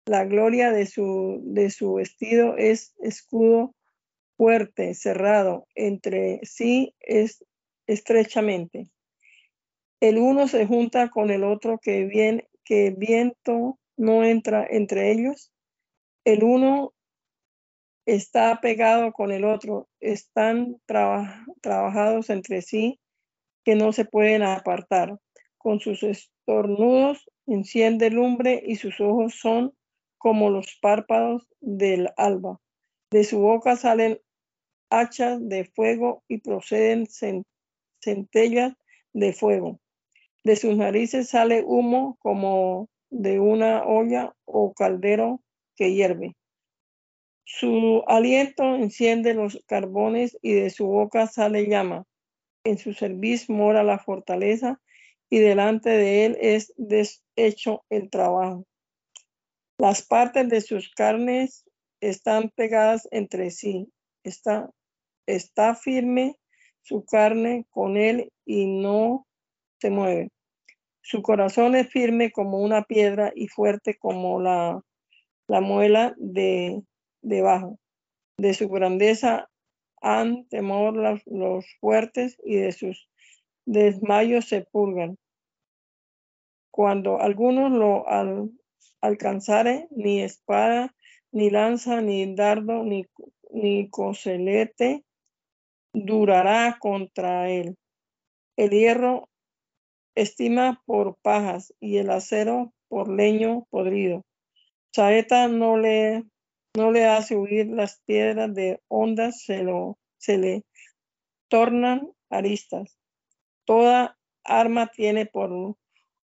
[0.05, 3.73] La gloria de su, de su vestido es escudo
[4.37, 7.43] fuerte, cerrado, entre sí es
[7.87, 8.91] estrechamente.
[9.99, 15.51] El uno se junta con el otro que bien que viento no entra entre ellos.
[16.23, 16.93] El uno
[18.05, 22.99] está pegado con el otro, están trabajados entre sí
[23.63, 25.17] que no se pueden apartar.
[25.57, 29.73] Con sus estornudos enciende lumbre y sus ojos son
[30.25, 32.59] como los párpados del alba.
[33.11, 34.19] De su boca salen
[34.89, 37.05] hachas de fuego y proceden
[38.01, 38.73] centellas
[39.13, 39.79] de fuego.
[40.43, 45.43] De sus narices sale humo como de una olla o caldero
[45.75, 46.35] que hierve.
[47.43, 52.05] Su aliento enciende los carbones y de su boca sale llama.
[52.63, 54.81] En su cerviz mora la fortaleza
[55.29, 58.65] y delante de él es deshecho el trabajo.
[59.77, 61.65] Las partes de sus carnes
[61.99, 63.91] están pegadas entre sí.
[64.23, 64.69] Está,
[65.25, 66.37] está firme
[66.81, 69.27] su carne con él y no
[69.79, 70.29] se mueve.
[71.01, 74.81] Su corazón es firme como una piedra y fuerte como la,
[75.47, 76.81] la muela de
[77.21, 77.77] debajo.
[78.37, 79.49] De su grandeza
[80.01, 83.09] han temor los, los fuertes y de sus
[83.65, 85.17] desmayos se purgan.
[86.71, 88.51] Cuando algunos lo al,
[89.05, 90.93] alcanzare, ni espada,
[91.31, 93.05] ni lanza, ni dardo, ni,
[93.51, 95.03] ni coselete
[95.93, 97.77] durará contra él.
[98.57, 99.29] El hierro
[100.15, 104.23] estima por pajas y el acero por leño podrido.
[104.93, 106.23] Saeta no le,
[106.75, 110.63] no le hace huir las piedras de ondas, se, lo, se le
[111.49, 112.97] tornan aristas.
[113.65, 115.75] Toda arma tiene por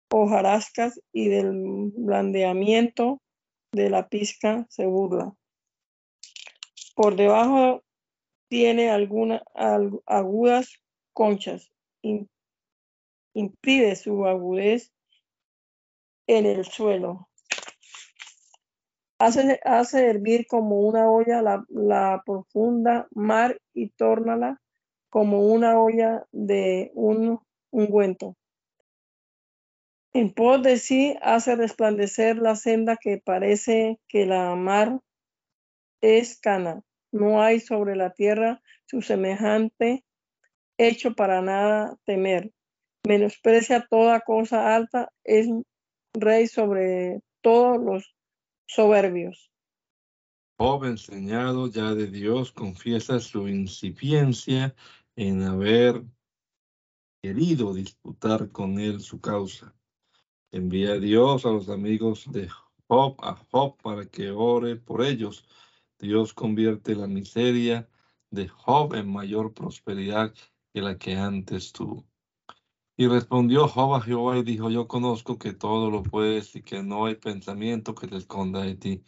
[0.09, 3.21] hojarascas y del blandeamiento
[3.71, 5.33] de la pizca se burla.
[6.95, 7.83] Por debajo
[8.49, 9.41] tiene algunas
[10.05, 10.81] agudas
[11.13, 11.71] conchas,
[13.33, 14.91] impide su agudez
[16.27, 17.29] en el suelo.
[19.19, 19.59] Hace,
[19.93, 24.61] hervir como una olla la, profunda mar y tórnala
[25.09, 27.39] como una olla de un
[27.71, 28.35] ungüento.
[30.17, 34.99] En pos de sí hace resplandecer la senda que parece que la mar
[36.01, 36.81] es cana.
[37.11, 40.03] No hay sobre la tierra su semejante
[40.79, 42.51] hecho para nada temer.
[43.07, 45.49] Menosprecia toda cosa alta, es
[46.15, 48.15] rey sobre todos los
[48.65, 49.51] soberbios.
[50.57, 54.73] Job, enseñado ya de Dios, confiesa su incipiencia
[55.15, 56.03] en haber
[57.21, 59.75] querido disputar con él su causa.
[60.51, 62.49] Envía a Dios a los amigos de
[62.87, 65.45] Job, a Job, para que ore por ellos.
[65.99, 67.89] Dios convierte la miseria
[68.31, 70.33] de Job en mayor prosperidad
[70.73, 72.05] que la que antes tuvo.
[72.95, 76.81] Y respondió Job a Jehová y dijo, yo conozco que todo lo puedes y que
[76.81, 79.03] no hay pensamiento que te esconda de ti.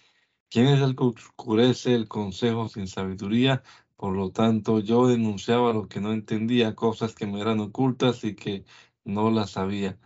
[0.50, 3.64] ¿Quién es el que oscurece el consejo sin sabiduría?
[3.96, 8.36] Por lo tanto, yo denunciaba lo que no entendía, cosas que me eran ocultas y
[8.36, 8.66] que
[9.06, 9.98] no las sabía.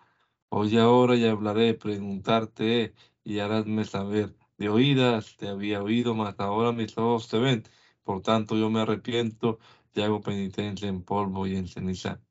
[0.55, 2.93] Hoy ahora y hablaré, preguntarte
[3.23, 4.35] y harásme saber.
[4.59, 7.63] De oídas te había oído, mas ahora mis ojos te ven.
[8.03, 9.57] Por tanto, yo me arrepiento
[9.95, 12.21] y hago penitencia en polvo y en ceniza.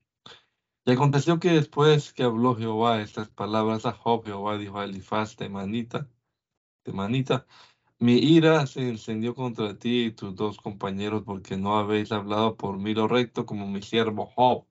[0.85, 5.37] Y aconteció que después que habló Jehová estas palabras a Job, Jehová dijo a Elifaz,
[5.51, 6.09] manita,
[6.85, 7.45] de manita,
[7.99, 12.79] mi ira se encendió contra ti y tus dos compañeros porque no habéis hablado por
[12.79, 14.67] mí lo recto como mi siervo Job.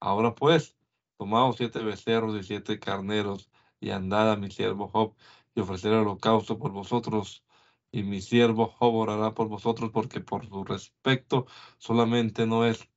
[0.00, 0.75] Ahora pues,
[1.18, 3.50] tomaos siete becerros y siete carneros
[3.80, 5.14] y andad a mi siervo Job
[5.54, 7.44] y ofreceré holocausto por vosotros.
[7.92, 11.46] Y mi siervo Job orará por vosotros porque por su respecto
[11.78, 12.88] solamente no es.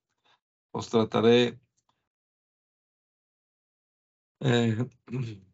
[0.72, 1.60] Os trataré
[4.42, 4.86] eh,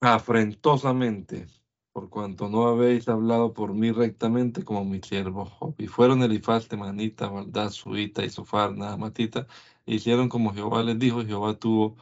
[0.00, 1.46] afrentosamente
[1.92, 5.74] por cuanto no habéis hablado por mí rectamente como mi siervo Job.
[5.78, 9.46] Y fueron Elifaz, Temanita, Baldad, Suita y Sofar, Nahamatita,
[9.86, 11.96] e hicieron como Jehová les dijo, Jehová tuvo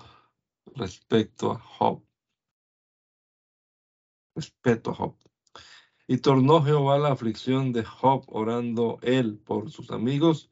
[0.75, 2.03] respecto a Job.
[4.35, 5.17] Respeto a Job.
[6.07, 10.51] Y tornó Jehová la aflicción de Job, orando él por sus amigos,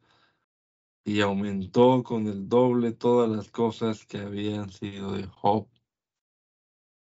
[1.05, 5.69] y aumentó con el doble todas las cosas que habían sido de Job.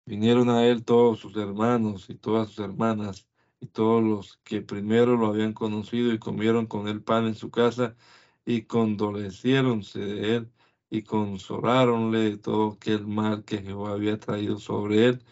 [0.06, 3.28] Vinieron a él todos sus hermanos y todas sus hermanas
[3.60, 7.50] y todos los que primero lo habían conocido y comieron con él pan en su
[7.50, 7.96] casa
[8.44, 10.52] y condoleciéronse de él
[10.90, 15.24] y consoláronle de todo aquel mal que Jehová había traído sobre él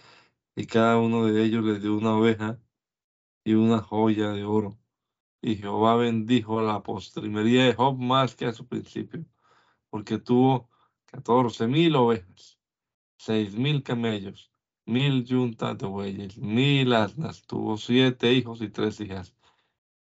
[0.57, 2.61] y cada uno de ellos le dio una oveja
[3.45, 4.79] y una joya de oro.
[5.43, 9.25] Y Jehová bendijo la postrimería de Job más que a su principio,
[9.91, 10.71] porque tuvo
[11.07, 12.59] catorce mil ovejas,
[13.19, 14.53] seis mil camellos,
[14.89, 19.35] mil yuntas de bueyes, mil asnas, tuvo siete hijos y tres hijas.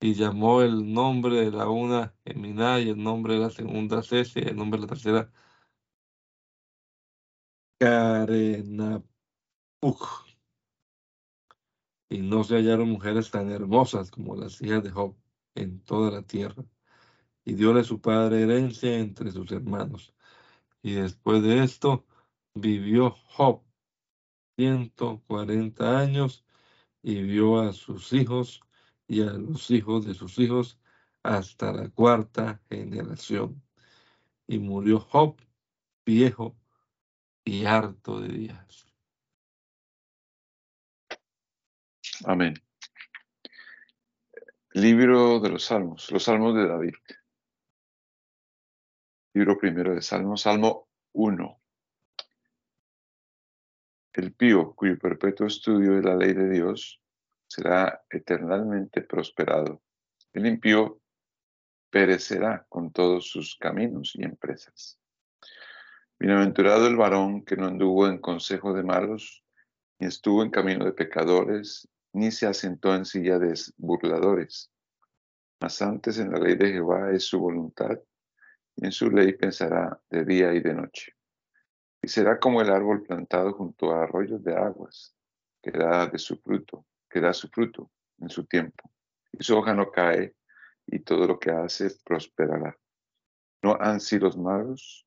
[0.02, 4.40] Y llamó el nombre de la una Eminá y el nombre de la segunda Ceci
[4.42, 5.32] y el nombre de la tercera
[7.80, 9.04] Karenapuch.
[12.10, 15.16] Y no se hallaron mujeres tan hermosas como las hijas de Job
[15.56, 16.64] en toda la tierra.
[17.46, 20.14] Y diole su padre herencia entre sus hermanos.
[20.84, 22.06] Y después de esto
[22.56, 23.64] vivió Job
[24.60, 26.44] 140 años
[27.02, 28.60] y vio a sus hijos
[29.08, 30.78] y a los hijos de sus hijos
[31.24, 33.64] hasta la cuarta generación.
[34.48, 35.38] Y murió Job
[36.06, 36.58] viejo
[37.46, 38.86] y harto de días.
[42.26, 42.56] Amén.
[44.74, 46.96] Libro de los Salmos, los Salmos de David.
[49.34, 51.62] Libro primero de Salmos, Salmo 1.
[54.20, 57.02] El pío, cuyo perpetuo estudio de la ley de Dios,
[57.48, 59.82] será eternamente prosperado.
[60.34, 61.00] El impío
[61.90, 65.00] perecerá con todos sus caminos y empresas.
[66.20, 69.46] Bienaventurado el varón que no anduvo en consejo de malos,
[70.00, 74.70] ni estuvo en camino de pecadores, ni se asentó en silla de burladores.
[75.62, 77.98] Mas antes en la ley de Jehová es su voluntad,
[78.76, 81.19] y en su ley pensará de día y de noche
[82.02, 85.16] y será como el árbol plantado junto a arroyos de aguas,
[85.62, 88.92] que da de su fruto, que da su fruto en su tiempo,
[89.32, 90.36] y su hoja no cae,
[90.86, 92.76] y todo lo que hace prosperará.
[93.62, 95.06] No han sido los malos,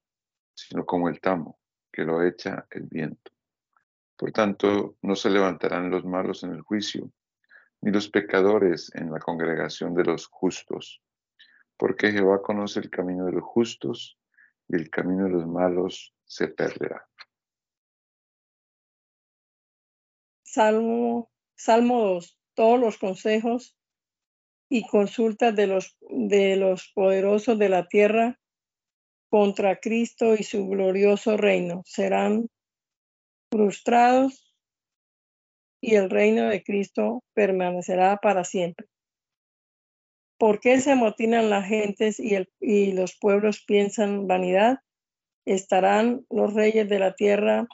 [0.55, 1.59] sino como el tamo,
[1.91, 3.33] que lo echa el viento.
[4.17, 7.11] Por tanto, no se levantarán los malos en el juicio,
[7.81, 11.03] ni los pecadores en la congregación de los justos,
[11.77, 14.19] porque Jehová conoce el camino de los justos,
[14.69, 17.07] y el camino de los malos se perderá.
[20.43, 22.39] Salmo, Salmo 2.
[22.55, 23.77] Todos los consejos
[24.71, 28.41] y consultas de los, de los poderosos de la tierra
[29.29, 31.83] contra Cristo y su glorioso reino.
[31.85, 32.49] Serán
[33.51, 34.57] frustrados
[35.83, 38.87] y el reino de Cristo permanecerá para siempre.
[40.39, 44.79] ¿Por qué se amotinan las gentes y, y los pueblos piensan vanidad?
[45.45, 47.67] Estarán los reyes de la tierra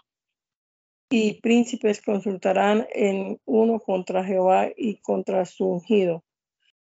[1.10, 6.24] y príncipes consultarán en uno contra Jehová y contra su ungido.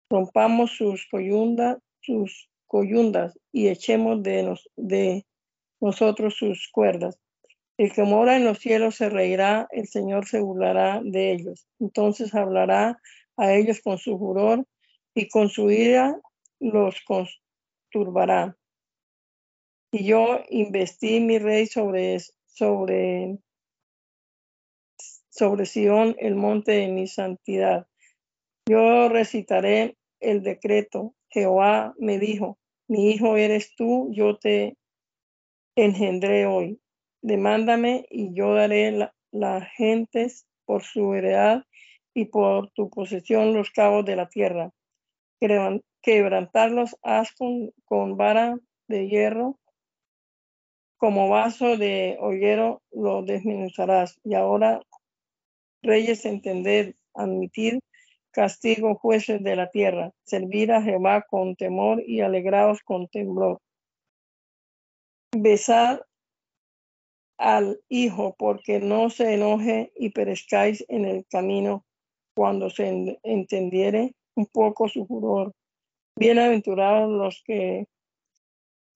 [0.09, 5.25] Rompamos sus coyundas, sus coyundas y echemos de,
[5.79, 7.19] nosotros sus cuerdas.
[7.77, 11.67] El que mora en los cielos se reirá, el Señor se burlará de ellos.
[11.79, 12.99] Entonces hablará
[13.35, 14.65] a ellos con su furor
[15.15, 16.19] y con su ira
[16.59, 18.55] los conturbará.
[19.93, 22.17] Y yo investí mi rey sobre,
[22.47, 23.37] sobre
[25.29, 27.85] sobre Sión, el monte de mi santidad.
[28.67, 31.13] Yo recitaré el decreto.
[31.29, 34.77] Jehová me dijo, mi hijo eres tú, yo te
[35.75, 36.79] engendré hoy.
[37.21, 38.97] Demándame y yo daré
[39.31, 41.65] las gentes por su heredad
[42.15, 44.71] y por tu posesión los cabos de la tierra.
[46.01, 49.59] Quebrantarlos haz con, con vara de hierro,
[51.03, 54.21] como vaso de hoguero lo desmenuzarás.
[54.23, 54.81] Y ahora
[55.81, 57.81] reyes entender, admitir
[58.31, 63.59] castigo, jueces de la tierra, servir a Jehová con temor y alegraos con temblor.
[65.35, 65.99] Besad
[67.37, 71.83] al Hijo, porque no se enoje y perezcáis en el camino
[72.33, 75.51] cuando se entendiere un poco su furor.
[76.17, 77.87] Bienaventurados los que,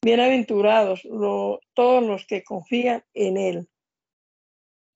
[0.01, 1.01] bienaventurados
[1.73, 3.69] todos los que confían en Él.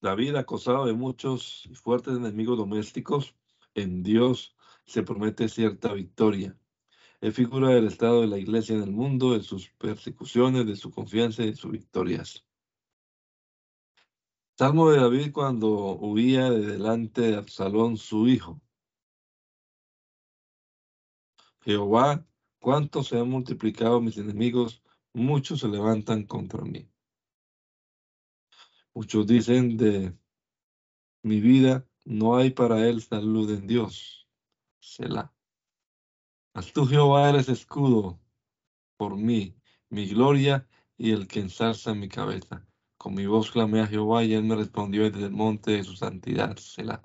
[0.01, 3.35] David, acosado de muchos fuertes enemigos domésticos,
[3.75, 6.57] en Dios se promete cierta victoria.
[7.21, 10.89] Es figura del estado de la iglesia en el mundo, de sus persecuciones, de su
[10.89, 12.43] confianza y de sus victorias.
[14.57, 18.59] Salmo de David cuando huía de delante de Absalón, su hijo.
[21.61, 22.25] Jehová,
[22.59, 24.81] cuánto se han multiplicado mis enemigos,
[25.14, 26.89] muchos se levantan contra mí.
[28.93, 30.18] Muchos dicen de
[31.24, 34.28] mi vida, no hay para él salud en Dios.
[34.80, 35.34] Selah.
[36.53, 38.20] Mas tú, Jehová, eres escudo
[38.97, 39.55] por mí,
[39.89, 42.68] mi gloria y el que ensalza mi cabeza.
[42.97, 45.95] Con mi voz clamé a Jehová y él me respondió desde el monte de su
[45.95, 46.57] santidad.
[46.57, 47.01] Selah.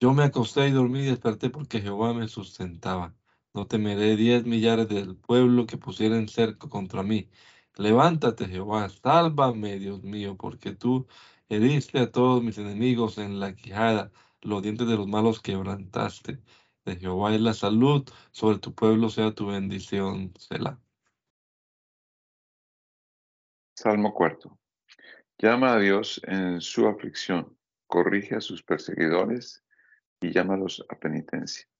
[0.00, 3.14] Yo me acosté y dormí y desperté porque Jehová me sustentaba.
[3.54, 7.28] No temeré diez millares del pueblo que pusieren cerco contra mí.
[7.76, 11.06] Levántate, Jehová, sálvame, Dios mío, porque tú
[11.48, 16.38] heriste a todos mis enemigos en la quijada, los dientes de los malos quebrantaste.
[16.84, 20.32] De Jehová es la salud, sobre tu pueblo sea tu bendición.
[20.38, 20.80] Selah.
[23.76, 24.58] Salmo cuarto.
[25.38, 29.62] Llama a Dios en su aflicción, corrige a sus perseguidores
[30.20, 31.71] y llámalos a penitencia.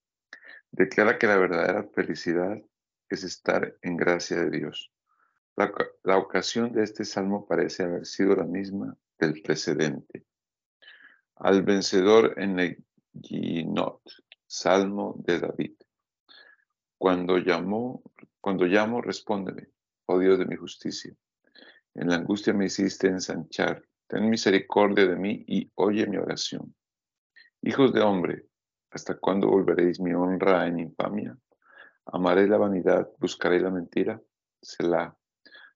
[0.73, 2.61] Declara que la verdadera felicidad
[3.09, 4.93] es estar en gracia de Dios
[5.57, 10.25] la, ocasión de este salmo parece haber sido la misma del precedente.
[11.37, 12.85] Al vencedor en el
[13.20, 14.01] Ginot,
[14.47, 15.75] salmo de David.
[16.97, 18.03] Cuando llamó,
[18.41, 19.68] cuando llamo, respóndeme,
[20.07, 21.14] oh Dios de mi justicia.
[21.95, 23.83] En la angustia me hiciste ensanchar.
[24.07, 26.75] Ten misericordia de mí y oye mi oración.
[27.61, 28.47] Hijos de hombre,
[28.93, 31.36] ¿hasta cuándo volveréis mi honra en infamia?
[32.07, 34.20] Amaré la vanidad, buscaré la mentira.
[34.61, 35.16] Selah.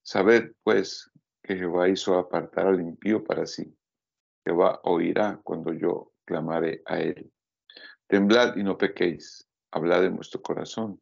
[0.02, 1.10] Sabed, pues,
[1.42, 3.74] que Jehová hizo apartar al impío para sí.
[4.44, 7.32] Jehová oirá cuando yo clamare a él.
[8.06, 9.48] Temblad y no pequéis.
[9.70, 11.00] Hablad en vuestro corazón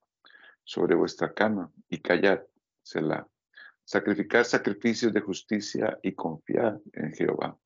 [0.64, 2.40] sobre vuestra cama y callad,
[2.82, 3.26] Selah.
[3.84, 7.58] Sacrificad sacrificios de justicia y confiad en Jehová.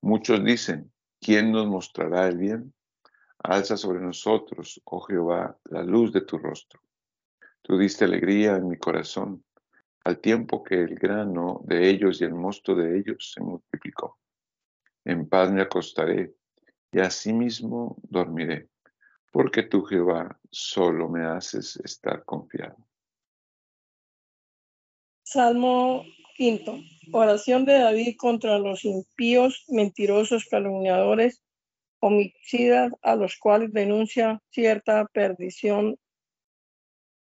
[0.00, 2.74] Muchos dicen, ¿quién nos mostrará el bien?
[3.44, 6.80] Alza sobre nosotros, oh Jehová, la luz de tu rostro.
[7.60, 9.44] Tú diste alegría en mi corazón
[10.02, 14.18] al tiempo que el grano de ellos y el mosto de ellos se multiplicó.
[15.04, 16.34] En paz me acostaré
[16.90, 18.70] y asimismo dormiré,
[19.30, 22.76] porque tú, Jehová, solo me haces estar confiado.
[25.22, 26.78] Salmo quinto.
[27.12, 31.42] Oración de David contra los impíos, mentirosos, calumniadores,
[32.04, 35.96] homicidas, a los cuales denuncia cierta perdición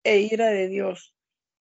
[0.04, 1.14] e ira de Dios.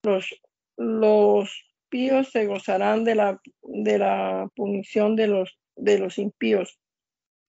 [0.02, 0.40] Los
[0.78, 6.78] los píos se gozarán de la, de la punición de los, de los impíos.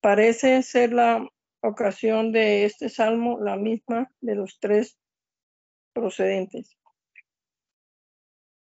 [0.01, 1.25] Parece ser la
[1.61, 4.97] ocasión de este salmo la misma de los tres
[5.93, 6.75] procedentes.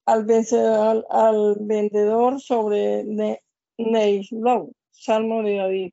[0.05, 3.05] al, vencedor, al, vendedor sobre
[3.79, 5.93] Neislow, Salmo de David.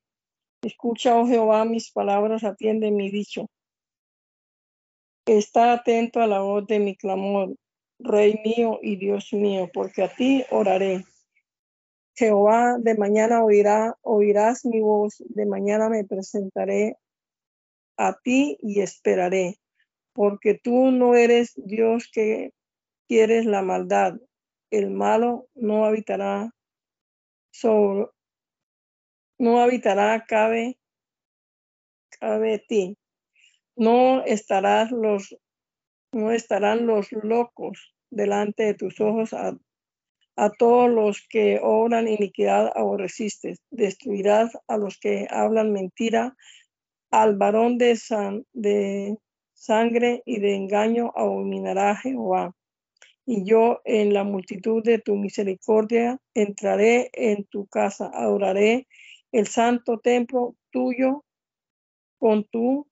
[0.65, 3.51] Escucha, oh Jehová, mis palabras, atiende mi dicho.
[5.27, 7.55] Está atento a la voz de mi clamor,
[7.99, 11.05] Rey mío y Dios mío, porque a ti oraré.
[12.15, 16.97] Jehová, de mañana oirá, oirás mi voz, de mañana me presentaré
[17.95, 19.59] a ti y esperaré,
[20.13, 22.53] porque tú no eres Dios que
[23.07, 24.15] quieres la maldad.
[24.71, 26.55] El malo no habitará
[27.51, 28.07] sobre,
[29.37, 30.77] no habitará, cabe,
[32.19, 32.97] cabe ti.
[33.75, 35.35] No estarás los,
[36.11, 43.55] no estarán los locos delante de tus ojos a todos los que obran iniquidad aborreciste.
[43.71, 46.35] Destruirás a los que hablan mentira.
[47.11, 47.97] Al varón de,
[48.53, 49.17] de
[49.53, 52.53] sangre y de engaño abominará Jehová.
[53.25, 58.87] Y yo en la multitud de tu misericordia entraré en tu casa, adoraré
[59.37, 61.25] el santo templo tuyo
[62.19, 62.87] con tu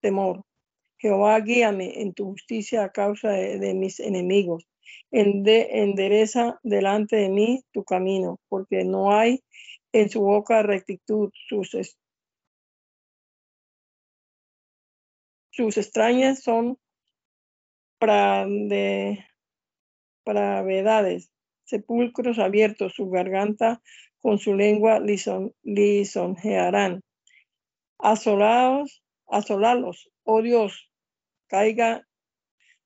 [0.00, 0.44] temor.
[0.98, 4.70] Jehová, guíame en tu justicia a causa de mis enemigos
[5.10, 9.42] endereza delante de mí tu camino, porque no hay
[9.92, 11.96] en su boca rectitud, sus,
[15.50, 16.78] sus extrañas son
[20.24, 21.30] pravedades,
[21.64, 23.82] sepulcros abiertos, su garganta
[24.20, 25.00] con su lengua
[25.62, 27.02] lisonjearán.
[27.98, 30.90] Asolados, asolalos, oh Dios,
[31.48, 32.06] caiga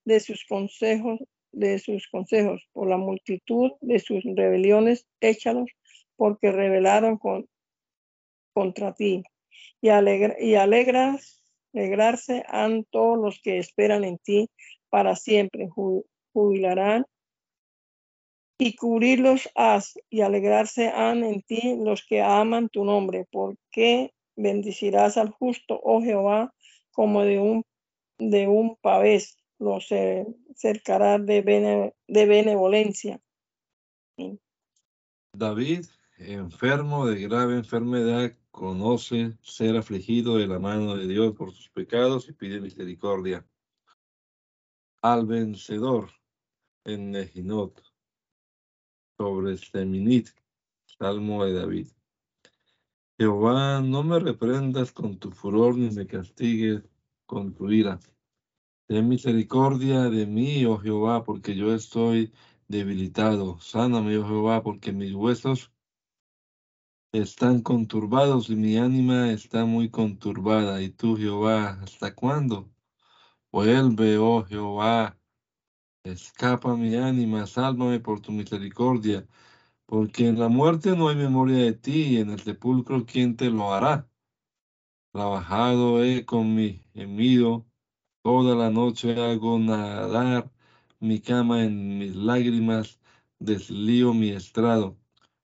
[0.05, 1.20] de sus consejos
[1.55, 5.70] de sus consejos, por la multitud de sus rebeliones, échalos,
[6.16, 7.49] porque rebelaron con,
[8.53, 9.22] contra ti.
[9.80, 14.51] Y, alegra, y alegras, alegrarse han todos los que esperan en ti
[14.91, 15.68] para siempre,
[16.32, 17.07] jubilarán
[18.59, 25.16] y cubrirlos has, y alegrarse han en ti los que aman tu nombre, porque bendicirás
[25.16, 26.55] al justo, oh Jehová,
[26.92, 27.64] como de un,
[28.18, 33.20] de un pavés lo cercará de, de benevolencia.
[35.32, 35.86] David,
[36.18, 42.28] enfermo de grave enfermedad, conoce ser afligido de la mano de Dios por sus pecados
[42.28, 43.44] y pide misericordia.
[45.02, 46.11] Al vencedor
[46.84, 47.93] en Nejinot,
[49.17, 50.31] sobre Seminit,
[50.99, 51.89] Salmo de David.
[53.19, 56.83] Jehová, no me reprendas con tu furor ni me castigues
[57.27, 58.01] con tu ira
[58.87, 62.33] Ten misericordia de mí, oh Jehová, porque yo estoy
[62.69, 63.59] debilitado.
[63.61, 65.73] Sáname, oh Jehová, porque mis huesos
[67.12, 70.83] están conturbados y mi ánima está muy conturbada.
[70.83, 72.71] Y tú, Jehová, ¿hasta cuándo?
[73.53, 75.19] Vuelve, oh Jehová,
[76.05, 79.26] escapa mi ánima, sálvame por tu misericordia,
[79.86, 83.50] porque en la muerte no hay memoria de ti, y en el sepulcro, ¿quién te
[83.50, 84.09] lo hará?
[85.12, 87.66] Trabajado he con mi gemido
[88.24, 90.52] Toda la noche hago nadar
[91.00, 93.00] mi cama en mis lágrimas,
[93.40, 94.98] deslío mi estrado.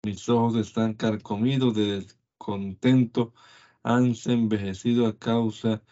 [0.04, 3.34] Mis ojos están carcomidos de descontento,
[3.84, 5.84] hanse envejecido a causa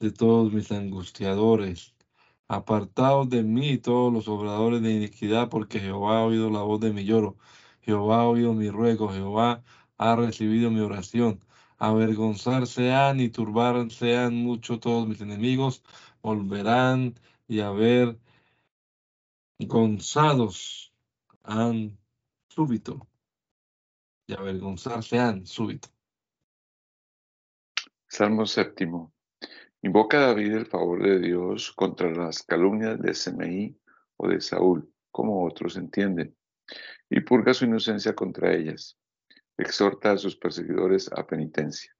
[0.00, 1.93] de todos mis angustiadores.
[2.48, 6.92] Apartaos de mí todos los obradores de iniquidad, porque Jehová ha oído la voz de
[6.92, 7.36] mi lloro.
[7.80, 9.62] Jehová ha oído mi ruego, Jehová
[9.98, 11.40] ha recibido mi oración.
[11.78, 15.82] Avergonzarse han y turbarse han mucho todos mis enemigos,
[16.22, 17.14] volverán
[17.48, 18.18] y a ver
[19.58, 20.92] gonzados
[21.42, 21.98] han
[22.48, 23.06] súbito
[24.26, 25.88] y avergonzarse han súbito.
[28.08, 29.13] Salmo séptimo.
[29.84, 33.78] Invoca David el favor de Dios contra las calumnias de Semeí
[34.16, 36.34] o de Saúl, como otros entienden,
[37.10, 38.96] y purga su inocencia contra ellas.
[39.58, 41.94] Exhorta a sus perseguidores a penitencia.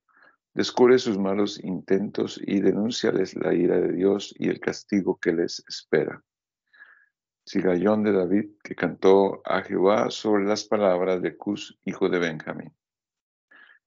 [0.55, 5.63] Descubre sus malos intentos y denúnciales la ira de Dios y el castigo que les
[5.69, 6.25] espera.
[7.45, 12.75] Sigayón de David, que cantó a Jehová sobre las palabras de Cus, hijo de Benjamín.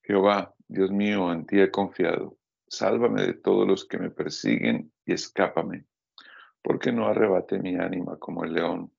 [0.03, 2.36] Jehová, Dios mío, en ti he confiado.
[2.67, 5.85] Sálvame de todos los que me persiguen y escápame,
[6.61, 8.91] porque no arrebate mi ánima como el león,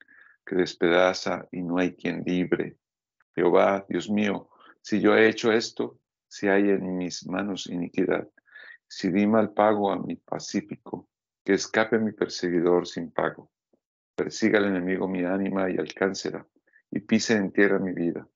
[0.45, 2.79] que despedaza y no hay quien libre.
[3.35, 4.49] Jehová, Dios mío,
[4.81, 8.29] si yo he hecho esto, si hay en mis manos iniquidad,
[8.87, 11.09] si di mal pago a mi pacífico,
[11.45, 13.51] que escape mi perseguidor sin pago.
[14.15, 16.47] Persiga al enemigo mi ánima y alcáncela,
[16.91, 18.27] y pise en tierra mi vida,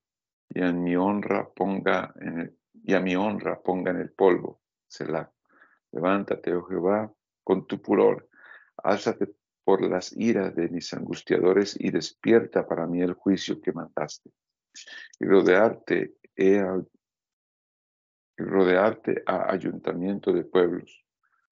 [0.49, 4.62] y en mi honra ponga en el, y a mi honra ponga en el polvo.
[4.93, 5.33] Selah.
[5.93, 7.11] Levántate, oh Jehová,
[7.43, 8.29] con tu puror,
[8.77, 9.35] álzate
[9.65, 14.31] por las iras de mis angustiadores y despierta para mí el juicio que mandaste.
[15.19, 16.63] Y rodearte, he,
[18.37, 21.07] y rodearte a ayuntamiento de pueblos.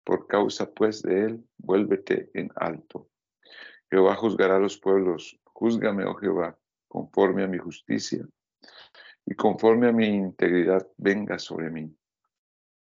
[0.04, 3.10] Por causa pues de él, vuélvete en alto.
[3.90, 5.40] Jehová juzgará a los pueblos.
[5.46, 6.58] Júzgame, oh Jehová,
[6.90, 8.28] conforme a mi justicia
[9.26, 11.99] y conforme a mi integridad venga sobre mí.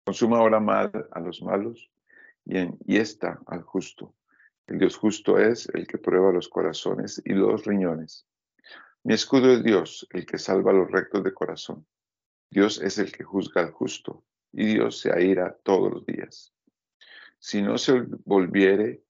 [0.06, 1.90] Consuma ahora mal a los malos
[2.44, 4.14] y, en, y esta al justo.
[4.68, 8.24] El Dios justo es el que prueba los corazones y los riñones.
[9.02, 11.88] Mi escudo es Dios, el que salva a los rectos de corazón.
[12.48, 16.54] Dios es el que juzga al justo, y Dios se aira todos los días.
[17.40, 19.02] Si no se volviere,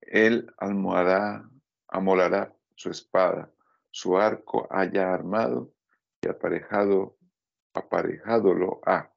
[0.00, 1.50] él almohará,
[1.88, 3.50] amolará su espada,
[3.90, 5.72] su arco haya armado
[6.22, 7.16] y aparejado,
[7.74, 9.12] aparejado lo ha.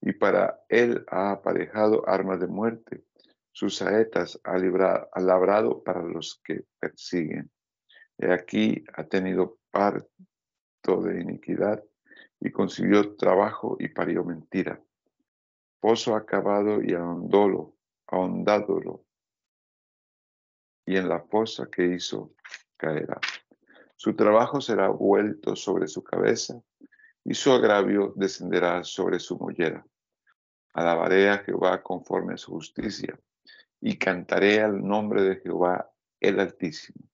[0.00, 3.04] Y para él ha aparejado armas de muerte,
[3.52, 7.50] sus saetas ha, ha labrado para los que persiguen.
[8.18, 11.82] He aquí ha tenido parto de iniquidad
[12.40, 14.80] y consiguió trabajo y parió mentira.
[15.80, 17.74] Pozo acabado y ahondólo,
[18.06, 19.04] ahondádolo,
[20.86, 22.32] y en la fosa que hizo
[22.76, 23.20] caerá.
[23.96, 26.60] Su trabajo será vuelto sobre su cabeza,
[27.28, 29.84] y su agravio descenderá sobre su mollera.
[30.72, 33.18] Alabaré a Jehová conforme a su justicia,
[33.80, 37.04] y cantaré al nombre de Jehová el Altísimo.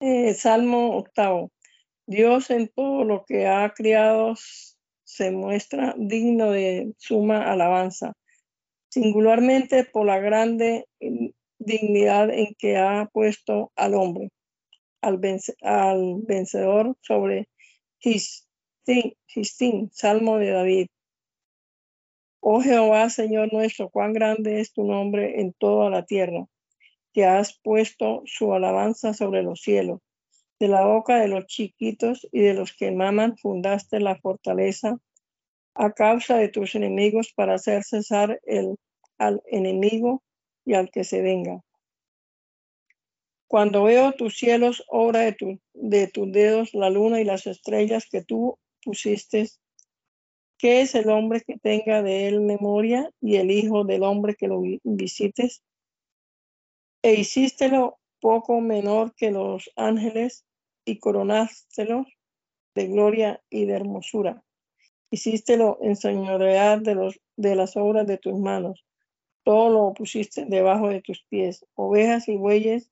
[0.00, 1.50] Eh, Salmo octavo.
[2.06, 4.34] Dios en todo lo que ha criado
[5.04, 8.12] se muestra digno de suma alabanza,
[8.90, 10.86] singularmente por la grande
[11.58, 14.30] dignidad en que ha puesto al hombre,
[15.00, 17.48] al, vencedor sobre
[19.92, 20.86] Salmo de David.
[22.40, 26.46] Oh Jehová, Señor nuestro, cuán grande es tu nombre en toda la tierra,
[27.12, 30.00] que has puesto su alabanza sobre los cielos
[30.60, 34.98] de la boca de los chiquitos y de los que maman fundaste la fortaleza
[35.74, 38.76] a causa de tus enemigos para hacer cesar el,
[39.18, 40.22] al enemigo
[40.64, 41.60] y al que se venga.
[43.46, 48.06] Cuando veo tus cielos, obra de, tu, de tus dedos, la luna y las estrellas
[48.10, 49.48] que tú pusiste,
[50.58, 54.48] ¿qué es el hombre que tenga de él memoria y el hijo del hombre que
[54.48, 55.62] lo visites?
[57.02, 60.46] E hicístelo poco menor que los ángeles
[60.86, 62.06] y coronástelo
[62.74, 64.42] de gloria y de hermosura.
[65.10, 68.84] Hicístelo enseñorear de, los, de las obras de tus manos.
[69.44, 72.90] Todo lo pusiste debajo de tus pies, ovejas y bueyes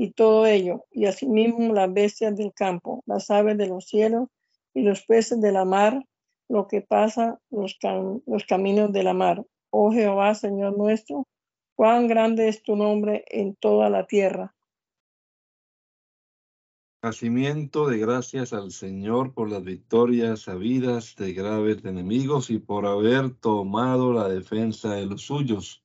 [0.00, 4.28] y todo ello, y asimismo las bestias del campo, las aves de los cielos
[4.72, 6.04] y los peces de la mar,
[6.48, 7.76] lo que pasa los,
[8.24, 9.44] los caminos de la mar.
[9.70, 11.26] Oh Jehová, Señor nuestro,
[11.74, 14.54] cuán grande es tu nombre en toda la tierra.
[17.02, 23.34] Nacimiento de gracias al Señor por las victorias sabidas de graves enemigos y por haber
[23.34, 25.82] tomado la defensa de los suyos.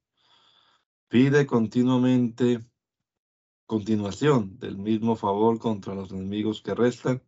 [1.07, 2.59] Pide continuamente
[3.73, 7.23] continuación del mismo favor contra los enemigos que restan.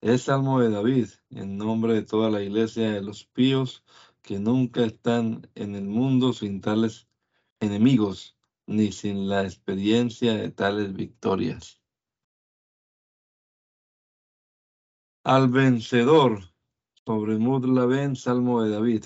[0.00, 3.84] Es Salmo de David, en nombre de toda la iglesia de los píos
[4.22, 7.06] que nunca están en el mundo sin tales
[7.60, 8.36] enemigos,
[8.66, 11.80] ni sin la experiencia de tales victorias.
[15.22, 16.40] Al vencedor,
[17.06, 19.04] sobre Mudlaben, Salmo de David.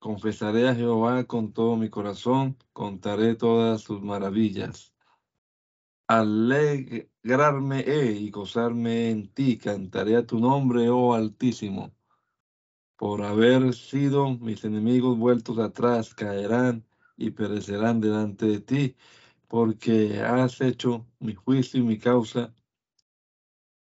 [0.00, 4.91] Confesaré a Jehová con todo mi corazón, contaré todas sus maravillas.
[6.12, 11.94] Alegrarme he y gozarme en ti, cantaré a tu nombre, oh Altísimo.
[12.98, 16.84] Por haber sido mis enemigos vueltos atrás, caerán
[17.16, 18.96] y perecerán delante de ti,
[19.48, 22.54] porque has hecho mi juicio y mi causa.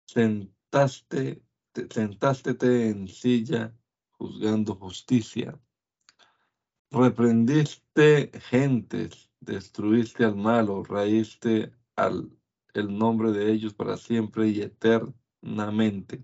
[0.05, 1.41] Sentaste,
[1.89, 3.73] sentástete en silla
[4.17, 5.57] juzgando justicia.
[6.91, 12.32] Reprendiste gentes, destruiste al malo, raíste al
[12.74, 16.24] el nombre de ellos para siempre y eternamente.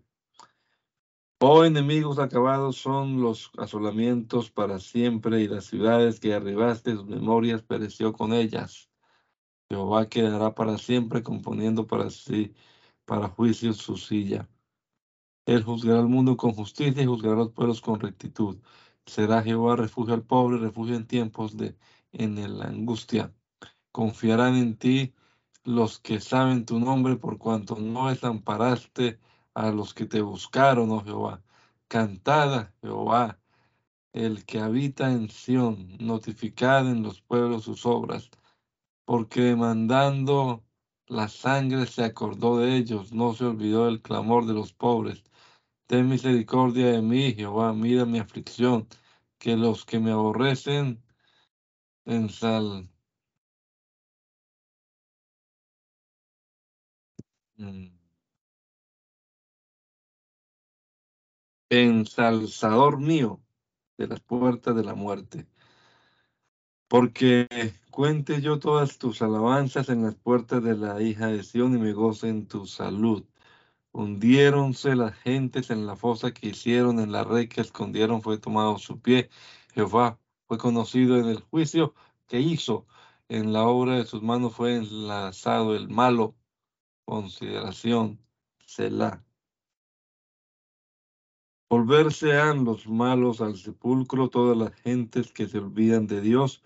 [1.40, 7.64] Oh enemigos acabados son los asolamientos para siempre y las ciudades que arribaste sus memorias
[7.64, 8.90] pereció con ellas.
[9.70, 12.54] Jehová quedará para siempre componiendo para sí,
[13.06, 14.48] para juicio su silla.
[15.46, 18.58] Él juzgará al mundo con justicia y juzgará a los pueblos con rectitud.
[19.06, 21.76] Será Jehová refugio al pobre, refugio en tiempos de
[22.14, 23.34] en la angustia.
[23.92, 25.14] Confiarán en ti
[25.64, 29.20] los que saben tu nombre, por cuanto no desamparaste
[29.54, 31.42] a los que te buscaron, oh Jehová.
[31.88, 33.40] Cantada, Jehová,
[34.14, 38.30] el que habita en Sión, notificad en los pueblos sus obras,
[39.06, 40.64] porque mandando
[41.08, 45.24] la sangre se acordó de ellos, no se olvidó el clamor de los pobres.
[45.88, 48.88] Ten misericordia de mí, Jehová, mira mi aflicción,
[49.38, 51.04] que los que me aborrecen
[52.06, 52.30] en
[57.58, 57.88] Mm.
[61.70, 63.42] Ensalzador mío
[63.98, 65.48] de las puertas de la muerte.
[66.88, 67.48] Porque
[67.92, 71.94] cuente yo todas tus alabanzas en las puertas de la hija de Sión y me
[71.94, 73.26] goce en tu salud.
[73.94, 78.78] Hundiéronse las gentes en la fosa que hicieron, en la red que escondieron fue tomado
[78.80, 79.30] su pie.
[79.74, 81.96] Jehová fue conocido en el juicio
[82.28, 82.88] que hizo.
[83.30, 86.36] En la obra de sus manos fue enlazado el malo.
[87.06, 88.20] Consideración,
[88.66, 89.24] Selah.
[91.70, 96.64] Volverse han los malos al sepulcro todas las gentes que se olvidan de Dios,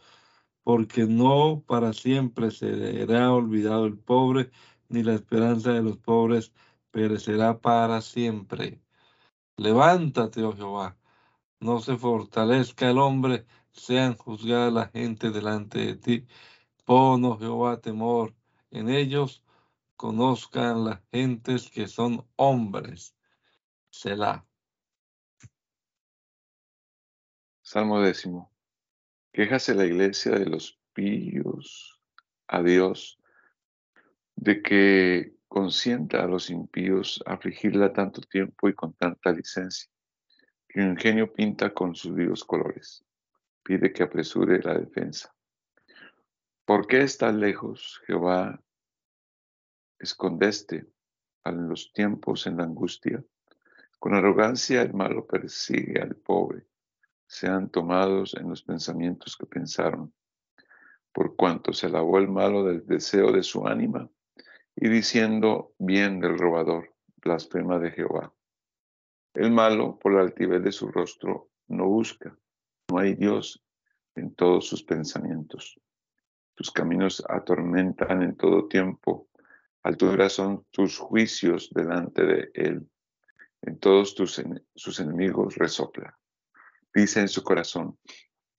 [0.63, 4.51] porque no para siempre será olvidado el pobre,
[4.89, 6.51] ni la esperanza de los pobres
[6.91, 8.81] perecerá para siempre.
[9.55, 10.97] Levántate, oh Jehová,
[11.59, 16.27] no se fortalezca el hombre, sean juzgadas la gente delante de ti.
[16.85, 18.35] Pon, oh Jehová, temor
[18.71, 19.41] en ellos,
[19.97, 23.15] conozcan las gentes que son hombres.
[23.89, 24.45] Selah.
[27.61, 28.53] Salmo décimo.
[29.33, 31.99] Quéjase la iglesia de los píos
[32.47, 33.19] a Dios
[34.35, 39.89] de que consienta a los impíos afligirla tanto tiempo y con tanta licencia,
[40.69, 43.03] que un genio pinta con sus vivos colores.
[43.63, 45.33] Pide que apresure la defensa.
[46.65, 48.61] ¿Por qué estás lejos, Jehová?
[49.99, 50.85] Escondeste
[51.43, 53.23] a los tiempos en la angustia.
[53.99, 56.67] Con arrogancia el malo persigue al pobre
[57.27, 60.13] sean tomados en los pensamientos que pensaron,
[61.11, 64.09] por cuanto se lavó el malo del deseo de su ánima,
[64.75, 68.33] y diciendo bien del robador, blasfema de Jehová.
[69.33, 72.37] El malo, por la altivez de su rostro, no busca,
[72.89, 73.63] no hay Dios
[74.15, 75.79] en todos sus pensamientos.
[76.55, 79.27] Tus caminos atormentan en todo tiempo,
[79.87, 82.87] alturas son tus juicios delante de él,
[83.61, 84.41] en todos tus,
[84.75, 86.17] sus enemigos resopla
[86.97, 87.97] dice en su corazón,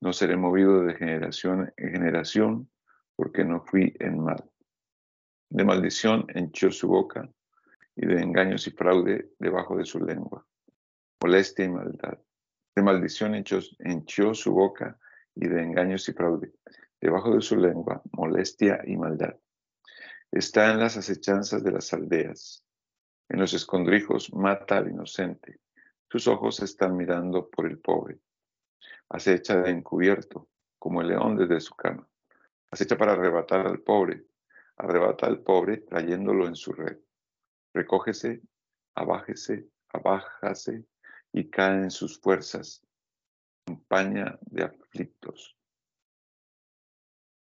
[0.00, 2.70] no seré movido de generación en generación,
[3.16, 4.44] porque no fui en mal.
[5.50, 7.28] De maldición henchió su boca,
[7.96, 10.46] y de engaños y fraude debajo de su lengua.
[11.20, 12.18] Molestia y maldad.
[12.76, 14.96] De maldición henchió, su boca,
[15.34, 16.52] y de engaños y fraude
[17.00, 19.34] debajo de su lengua, molestia y maldad.
[20.30, 22.64] Está en las acechanzas de las aldeas.
[23.28, 25.60] En los escondrijos mata al inocente.
[26.10, 28.20] Sus ojos están mirando por el pobre
[29.08, 30.48] acecha de encubierto,
[30.78, 32.08] como el león desde su cama.
[32.70, 34.26] Acecha para arrebatar al pobre,
[34.76, 36.98] arrebata al pobre trayéndolo en su red.
[37.72, 38.42] Recógese,
[38.94, 40.84] abájese, abájase
[41.32, 42.82] y cae en sus fuerzas.
[43.66, 45.56] Campaña de aflictos.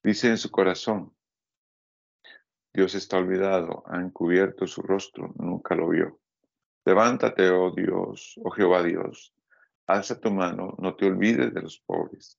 [0.03, 1.14] Dice en su corazón,
[2.75, 6.19] Dios está olvidado, ha encubierto su rostro, nunca lo vio.
[6.83, 9.33] Levántate, oh Dios, oh Jehová Dios,
[9.87, 12.37] Alza tu mano, no te olvides de los pobres.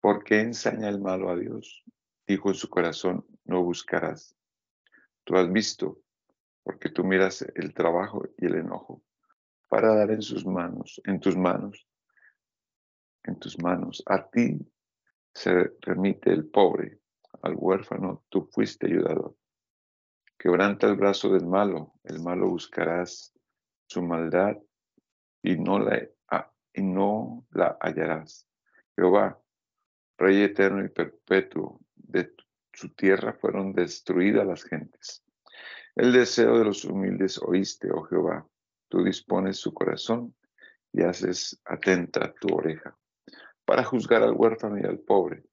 [0.00, 1.84] ¿Por qué ensaña el malo a Dios?
[2.26, 4.34] Dijo en su corazón, no buscarás.
[5.24, 6.00] Tú has visto,
[6.62, 9.02] porque tú miras el trabajo y el enojo,
[9.68, 11.86] para dar en sus manos, en tus manos,
[13.24, 14.02] en tus manos.
[14.06, 14.58] A ti
[15.34, 17.00] se remite el pobre,
[17.42, 19.36] al huérfano tú fuiste ayudador.
[20.40, 23.34] Quebranta el brazo del malo, el malo buscarás
[23.86, 24.56] su maldad
[25.42, 26.08] y no la
[26.72, 28.48] y no la hallarás.
[28.96, 29.38] Jehová,
[30.16, 32.32] Rey eterno y perpetuo, de
[32.72, 35.22] su tierra fueron destruidas las gentes.
[35.94, 38.48] El deseo de los humildes oíste, oh Jehová.
[38.88, 40.34] Tú dispones su corazón
[40.90, 42.96] y haces atenta tu oreja
[43.66, 45.44] para juzgar al huérfano y al pobre.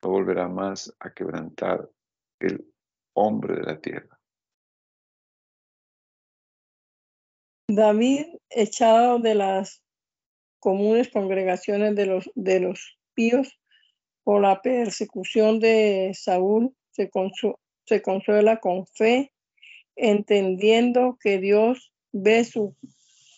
[0.00, 1.90] No volverá más a quebrantar
[2.38, 2.71] el
[3.14, 4.18] hombre de la tierra.
[7.68, 9.82] David, echado de las
[10.58, 13.58] comunes congregaciones de los, de los píos
[14.24, 17.10] por la persecución de Saúl se,
[17.84, 19.32] se consuela con fe,
[19.96, 22.76] entendiendo que Dios ve su,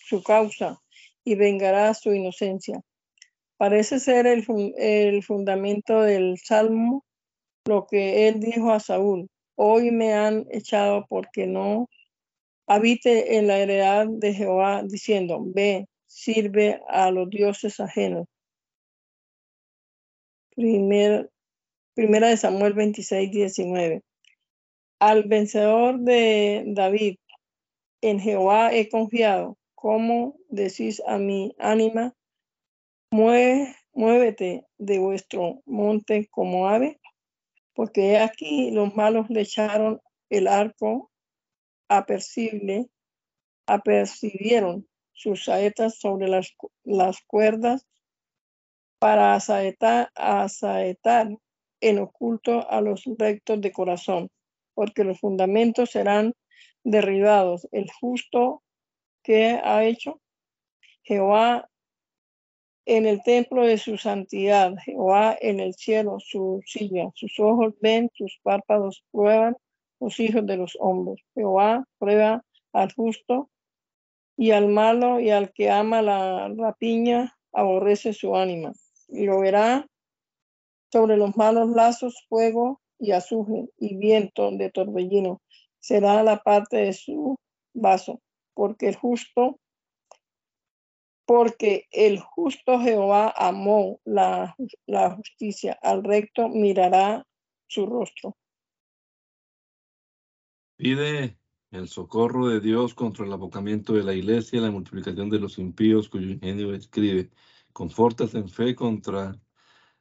[0.06, 0.80] su causa
[1.24, 2.82] y vengará su inocencia.
[3.56, 4.44] Parece ser el,
[4.76, 7.04] el fundamento del Salmo
[7.66, 11.88] lo que él dijo a Saúl, hoy me han echado porque no
[12.66, 18.26] habite en la heredad de Jehová, diciendo, ve, sirve a los dioses ajenos.
[21.94, 24.02] primera de Samuel 26, 19.
[25.00, 27.16] Al vencedor de David,
[28.00, 29.56] en Jehová he confiado.
[29.74, 32.14] como decís a mi ánima?
[33.10, 36.98] muévete de vuestro monte como ave,
[37.74, 40.00] porque aquí los malos le echaron
[40.30, 41.10] el arco
[41.88, 42.86] apercible,
[43.66, 46.54] apercibieron sus saetas sobre las,
[46.84, 47.86] las cuerdas
[48.98, 51.28] para asaetar, asaetar
[51.80, 54.30] en oculto a los rectos de corazón,
[54.74, 56.34] porque los fundamentos serán
[56.84, 57.68] derribados.
[57.72, 58.62] El justo
[59.22, 60.20] que ha hecho
[61.02, 61.68] Jehová
[62.86, 68.10] en el templo de su santidad, Jehová en el cielo, su silla, sus ojos ven,
[68.14, 69.56] sus párpados prueban
[70.00, 71.24] los hijos de los hombres.
[71.34, 73.48] Jehová prueba al justo
[74.36, 78.72] y al malo y al que ama la rapiña aborrece su ánima.
[79.08, 79.86] Y lo verá
[80.92, 85.40] sobre los malos lazos, fuego y azufre y viento de torbellino.
[85.80, 87.36] Será la parte de su
[87.74, 88.20] vaso,
[88.54, 89.58] porque el justo
[91.26, 94.54] porque el justo Jehová amó la,
[95.16, 97.26] justicia, al recto mirará
[97.66, 98.36] su rostro.
[100.76, 101.38] Pide
[101.70, 106.08] el socorro de Dios contra el abocamiento de la iglesia la multiplicación de los impíos
[106.08, 107.30] cuyo ingenio escribe.
[107.72, 109.40] Confortas en fe contra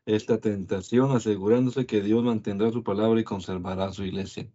[0.05, 4.51] esta tentación, asegurándose que Dios mantendrá su palabra y conservará su iglesia.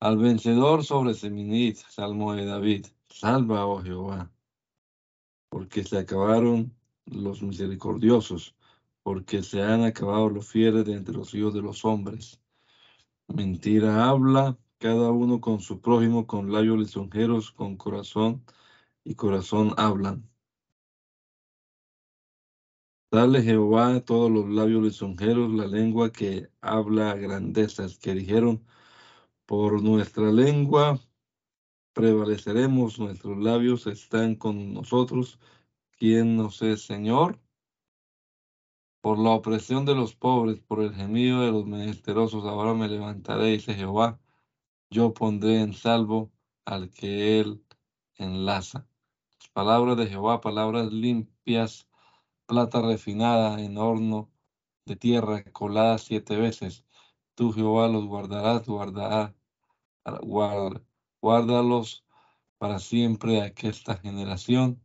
[0.00, 4.33] Al vencedor sobre Seminit, Salmo de David, salva, oh Jehová,
[5.54, 6.74] porque se acabaron
[7.06, 8.56] los misericordiosos,
[9.04, 12.40] porque se han acabado los fieles de entre los hijos de los hombres.
[13.28, 18.44] Mentira habla cada uno con su prójimo, con labios lisonjeros, con corazón
[19.04, 20.28] y corazón hablan.
[23.12, 28.66] Dale Jehová a todos los labios lisonjeros, la lengua que habla grandezas, que dijeron,
[29.46, 30.98] por nuestra lengua
[31.94, 35.38] prevaleceremos, nuestros labios están con nosotros.
[35.96, 37.40] ¿Quién nos es Señor?
[39.00, 43.46] Por la opresión de los pobres, por el gemido de los menesterosos, ahora me levantaré,
[43.46, 44.20] dice Jehová.
[44.90, 46.32] Yo pondré en salvo
[46.64, 47.64] al que él
[48.16, 48.86] enlaza.
[49.38, 51.88] Las palabras de Jehová, palabras limpias,
[52.46, 54.30] plata refinada en horno
[54.84, 56.84] de tierra, colada siete veces.
[57.34, 59.32] Tú, Jehová, los guardarás, guardarás,
[61.24, 62.04] guárdalos
[62.58, 64.82] para siempre a esta generación.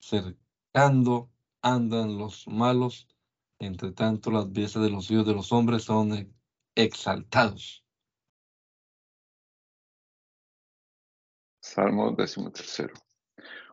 [0.00, 1.30] Cercando
[1.60, 3.08] andan los malos,
[3.58, 6.34] entre tanto las piezas de los hijos de los hombres son
[6.74, 7.84] exaltados.
[11.60, 12.94] Salmo tercero.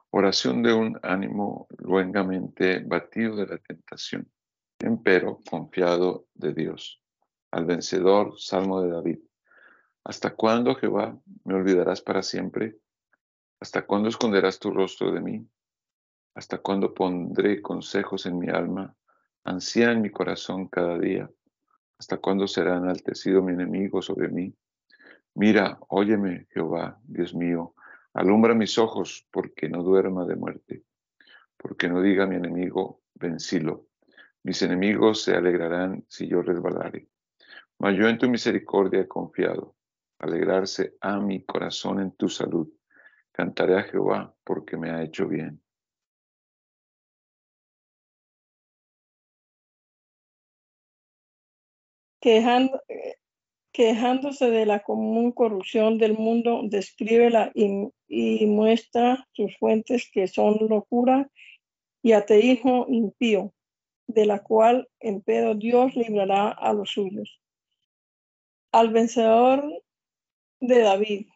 [0.10, 4.30] Oración de un ánimo luengamente batido de la tentación,
[4.80, 7.02] empero confiado de Dios.
[7.52, 9.29] Al vencedor, Salmo de David.
[10.10, 12.80] ¿Hasta cuándo, Jehová, me olvidarás para siempre?
[13.60, 15.48] ¿Hasta cuándo esconderás tu rostro de mí?
[16.34, 18.96] ¿Hasta cuándo pondré consejos en mi alma,
[19.44, 21.30] ansía en mi corazón cada día?
[22.00, 24.52] ¿Hasta cuándo será enaltecido mi enemigo sobre mí?
[25.36, 27.76] Mira, óyeme, Jehová, Dios mío,
[28.16, 30.84] alumbra mis ojos porque no duerma de muerte,
[31.56, 33.86] porque no diga mi enemigo, vencilo.
[34.42, 37.10] Mis enemigos se alegrarán si yo resbalare.
[37.78, 39.76] Mas yo en tu misericordia he confiado
[40.20, 42.70] alegrarse a mi corazón en tu salud.
[43.32, 45.62] Cantaré a Jehová porque me ha hecho bien.
[53.72, 60.58] quejándose de la común corrupción del mundo, descríbela y, y muestra sus fuentes que son
[60.68, 61.30] locura
[62.02, 63.54] y ateísmo impío,
[64.08, 67.42] de la cual en pedo Dios librará a los suyos.
[68.72, 69.64] Al vencedor
[70.60, 71.28] de David.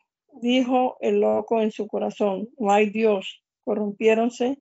[0.41, 4.59] Dijo el loco en su corazón, no hay Dios, corrompiéronse,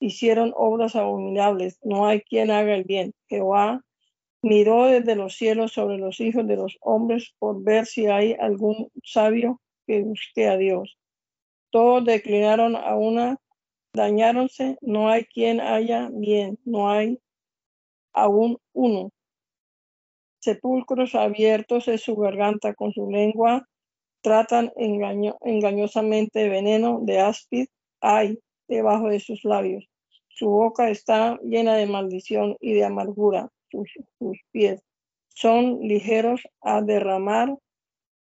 [0.00, 3.14] hicieron obras abominables, no hay quien haga el bien.
[3.28, 3.84] Jehová
[4.42, 8.90] miró desde los cielos sobre los hijos de los hombres por ver si hay algún
[9.04, 10.98] sabio que busque a Dios.
[11.70, 13.38] Todos declinaron a una,
[13.94, 17.20] dañáronse, no hay quien haya bien, no hay
[18.12, 19.10] aún uno.
[20.40, 23.68] Sepulcros abiertos es su garganta, con su lengua
[24.22, 27.66] tratan engaño, engañosamente veneno de áspid
[28.00, 29.88] hay debajo de sus labios.
[30.28, 33.50] Su boca está llena de maldición y de amargura.
[33.70, 34.82] Sus, pies
[35.28, 37.56] son ligeros a derramar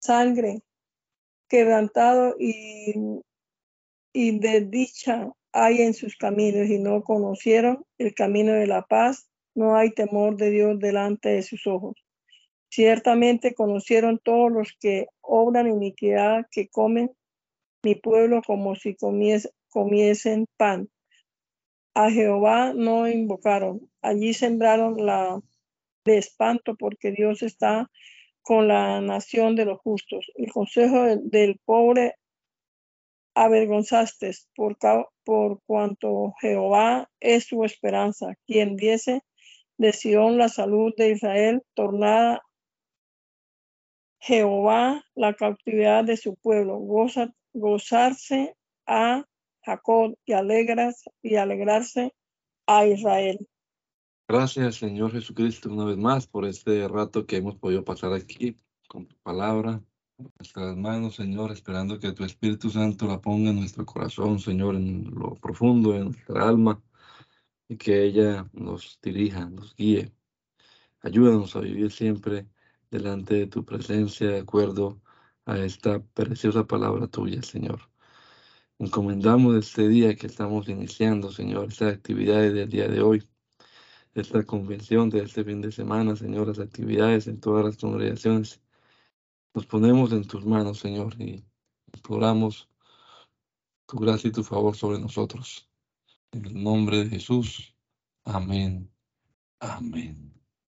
[0.01, 0.62] sangre,
[1.49, 2.94] quebrantado y,
[4.12, 9.28] y de dicha hay en sus caminos y no conocieron el camino de la paz
[9.57, 11.97] no hay temor de Dios delante de sus ojos.
[12.69, 17.11] Ciertamente conocieron todos los que obran iniquidad, que comen
[17.83, 18.97] mi pueblo como si
[19.71, 20.89] comiesen pan.
[21.95, 25.41] A Jehová no invocaron, allí sembraron la
[26.05, 27.91] de espanto porque Dios está
[28.43, 30.31] con la nación de los justos.
[30.37, 32.14] El consejo del, pobre
[33.35, 34.77] avergonzaste por,
[35.25, 39.23] por cuanto Jehová es su esperanza, quien diese
[39.79, 42.45] de Sion la salud de Israel, tornada
[44.27, 49.24] Jehová la cautividad de su pueblo, goza, gozarse a
[49.62, 52.12] Jacob y, alegras, y alegrarse
[52.66, 53.47] a Israel.
[54.29, 58.57] Gracias, Señor Jesucristo, una vez más por este rato que hemos podido pasar aquí
[58.89, 59.81] con tu palabra
[60.18, 64.74] en nuestras manos, Señor, esperando que tu Espíritu Santo la ponga en nuestro corazón, Señor,
[64.74, 66.83] en lo profundo de nuestra alma
[67.68, 70.11] y que ella nos dirija, nos guíe.
[71.01, 72.49] Ayúdanos a vivir siempre
[72.91, 75.01] delante de tu presencia de acuerdo
[75.45, 77.80] a esta preciosa palabra tuya, Señor.
[78.78, 83.28] Encomendamos este día que estamos iniciando, Señor, estas actividades del día de hoy,
[84.14, 88.61] esta convención de este fin de semana, Señor, las actividades en todas las congregaciones.
[89.55, 91.45] Nos ponemos en tus manos, Señor, y
[91.95, 92.68] imploramos
[93.87, 95.70] tu gracia y tu favor sobre nosotros.
[96.32, 97.74] En el nombre de Jesús.
[98.24, 98.91] Amén.
[99.61, 100.36] Amén.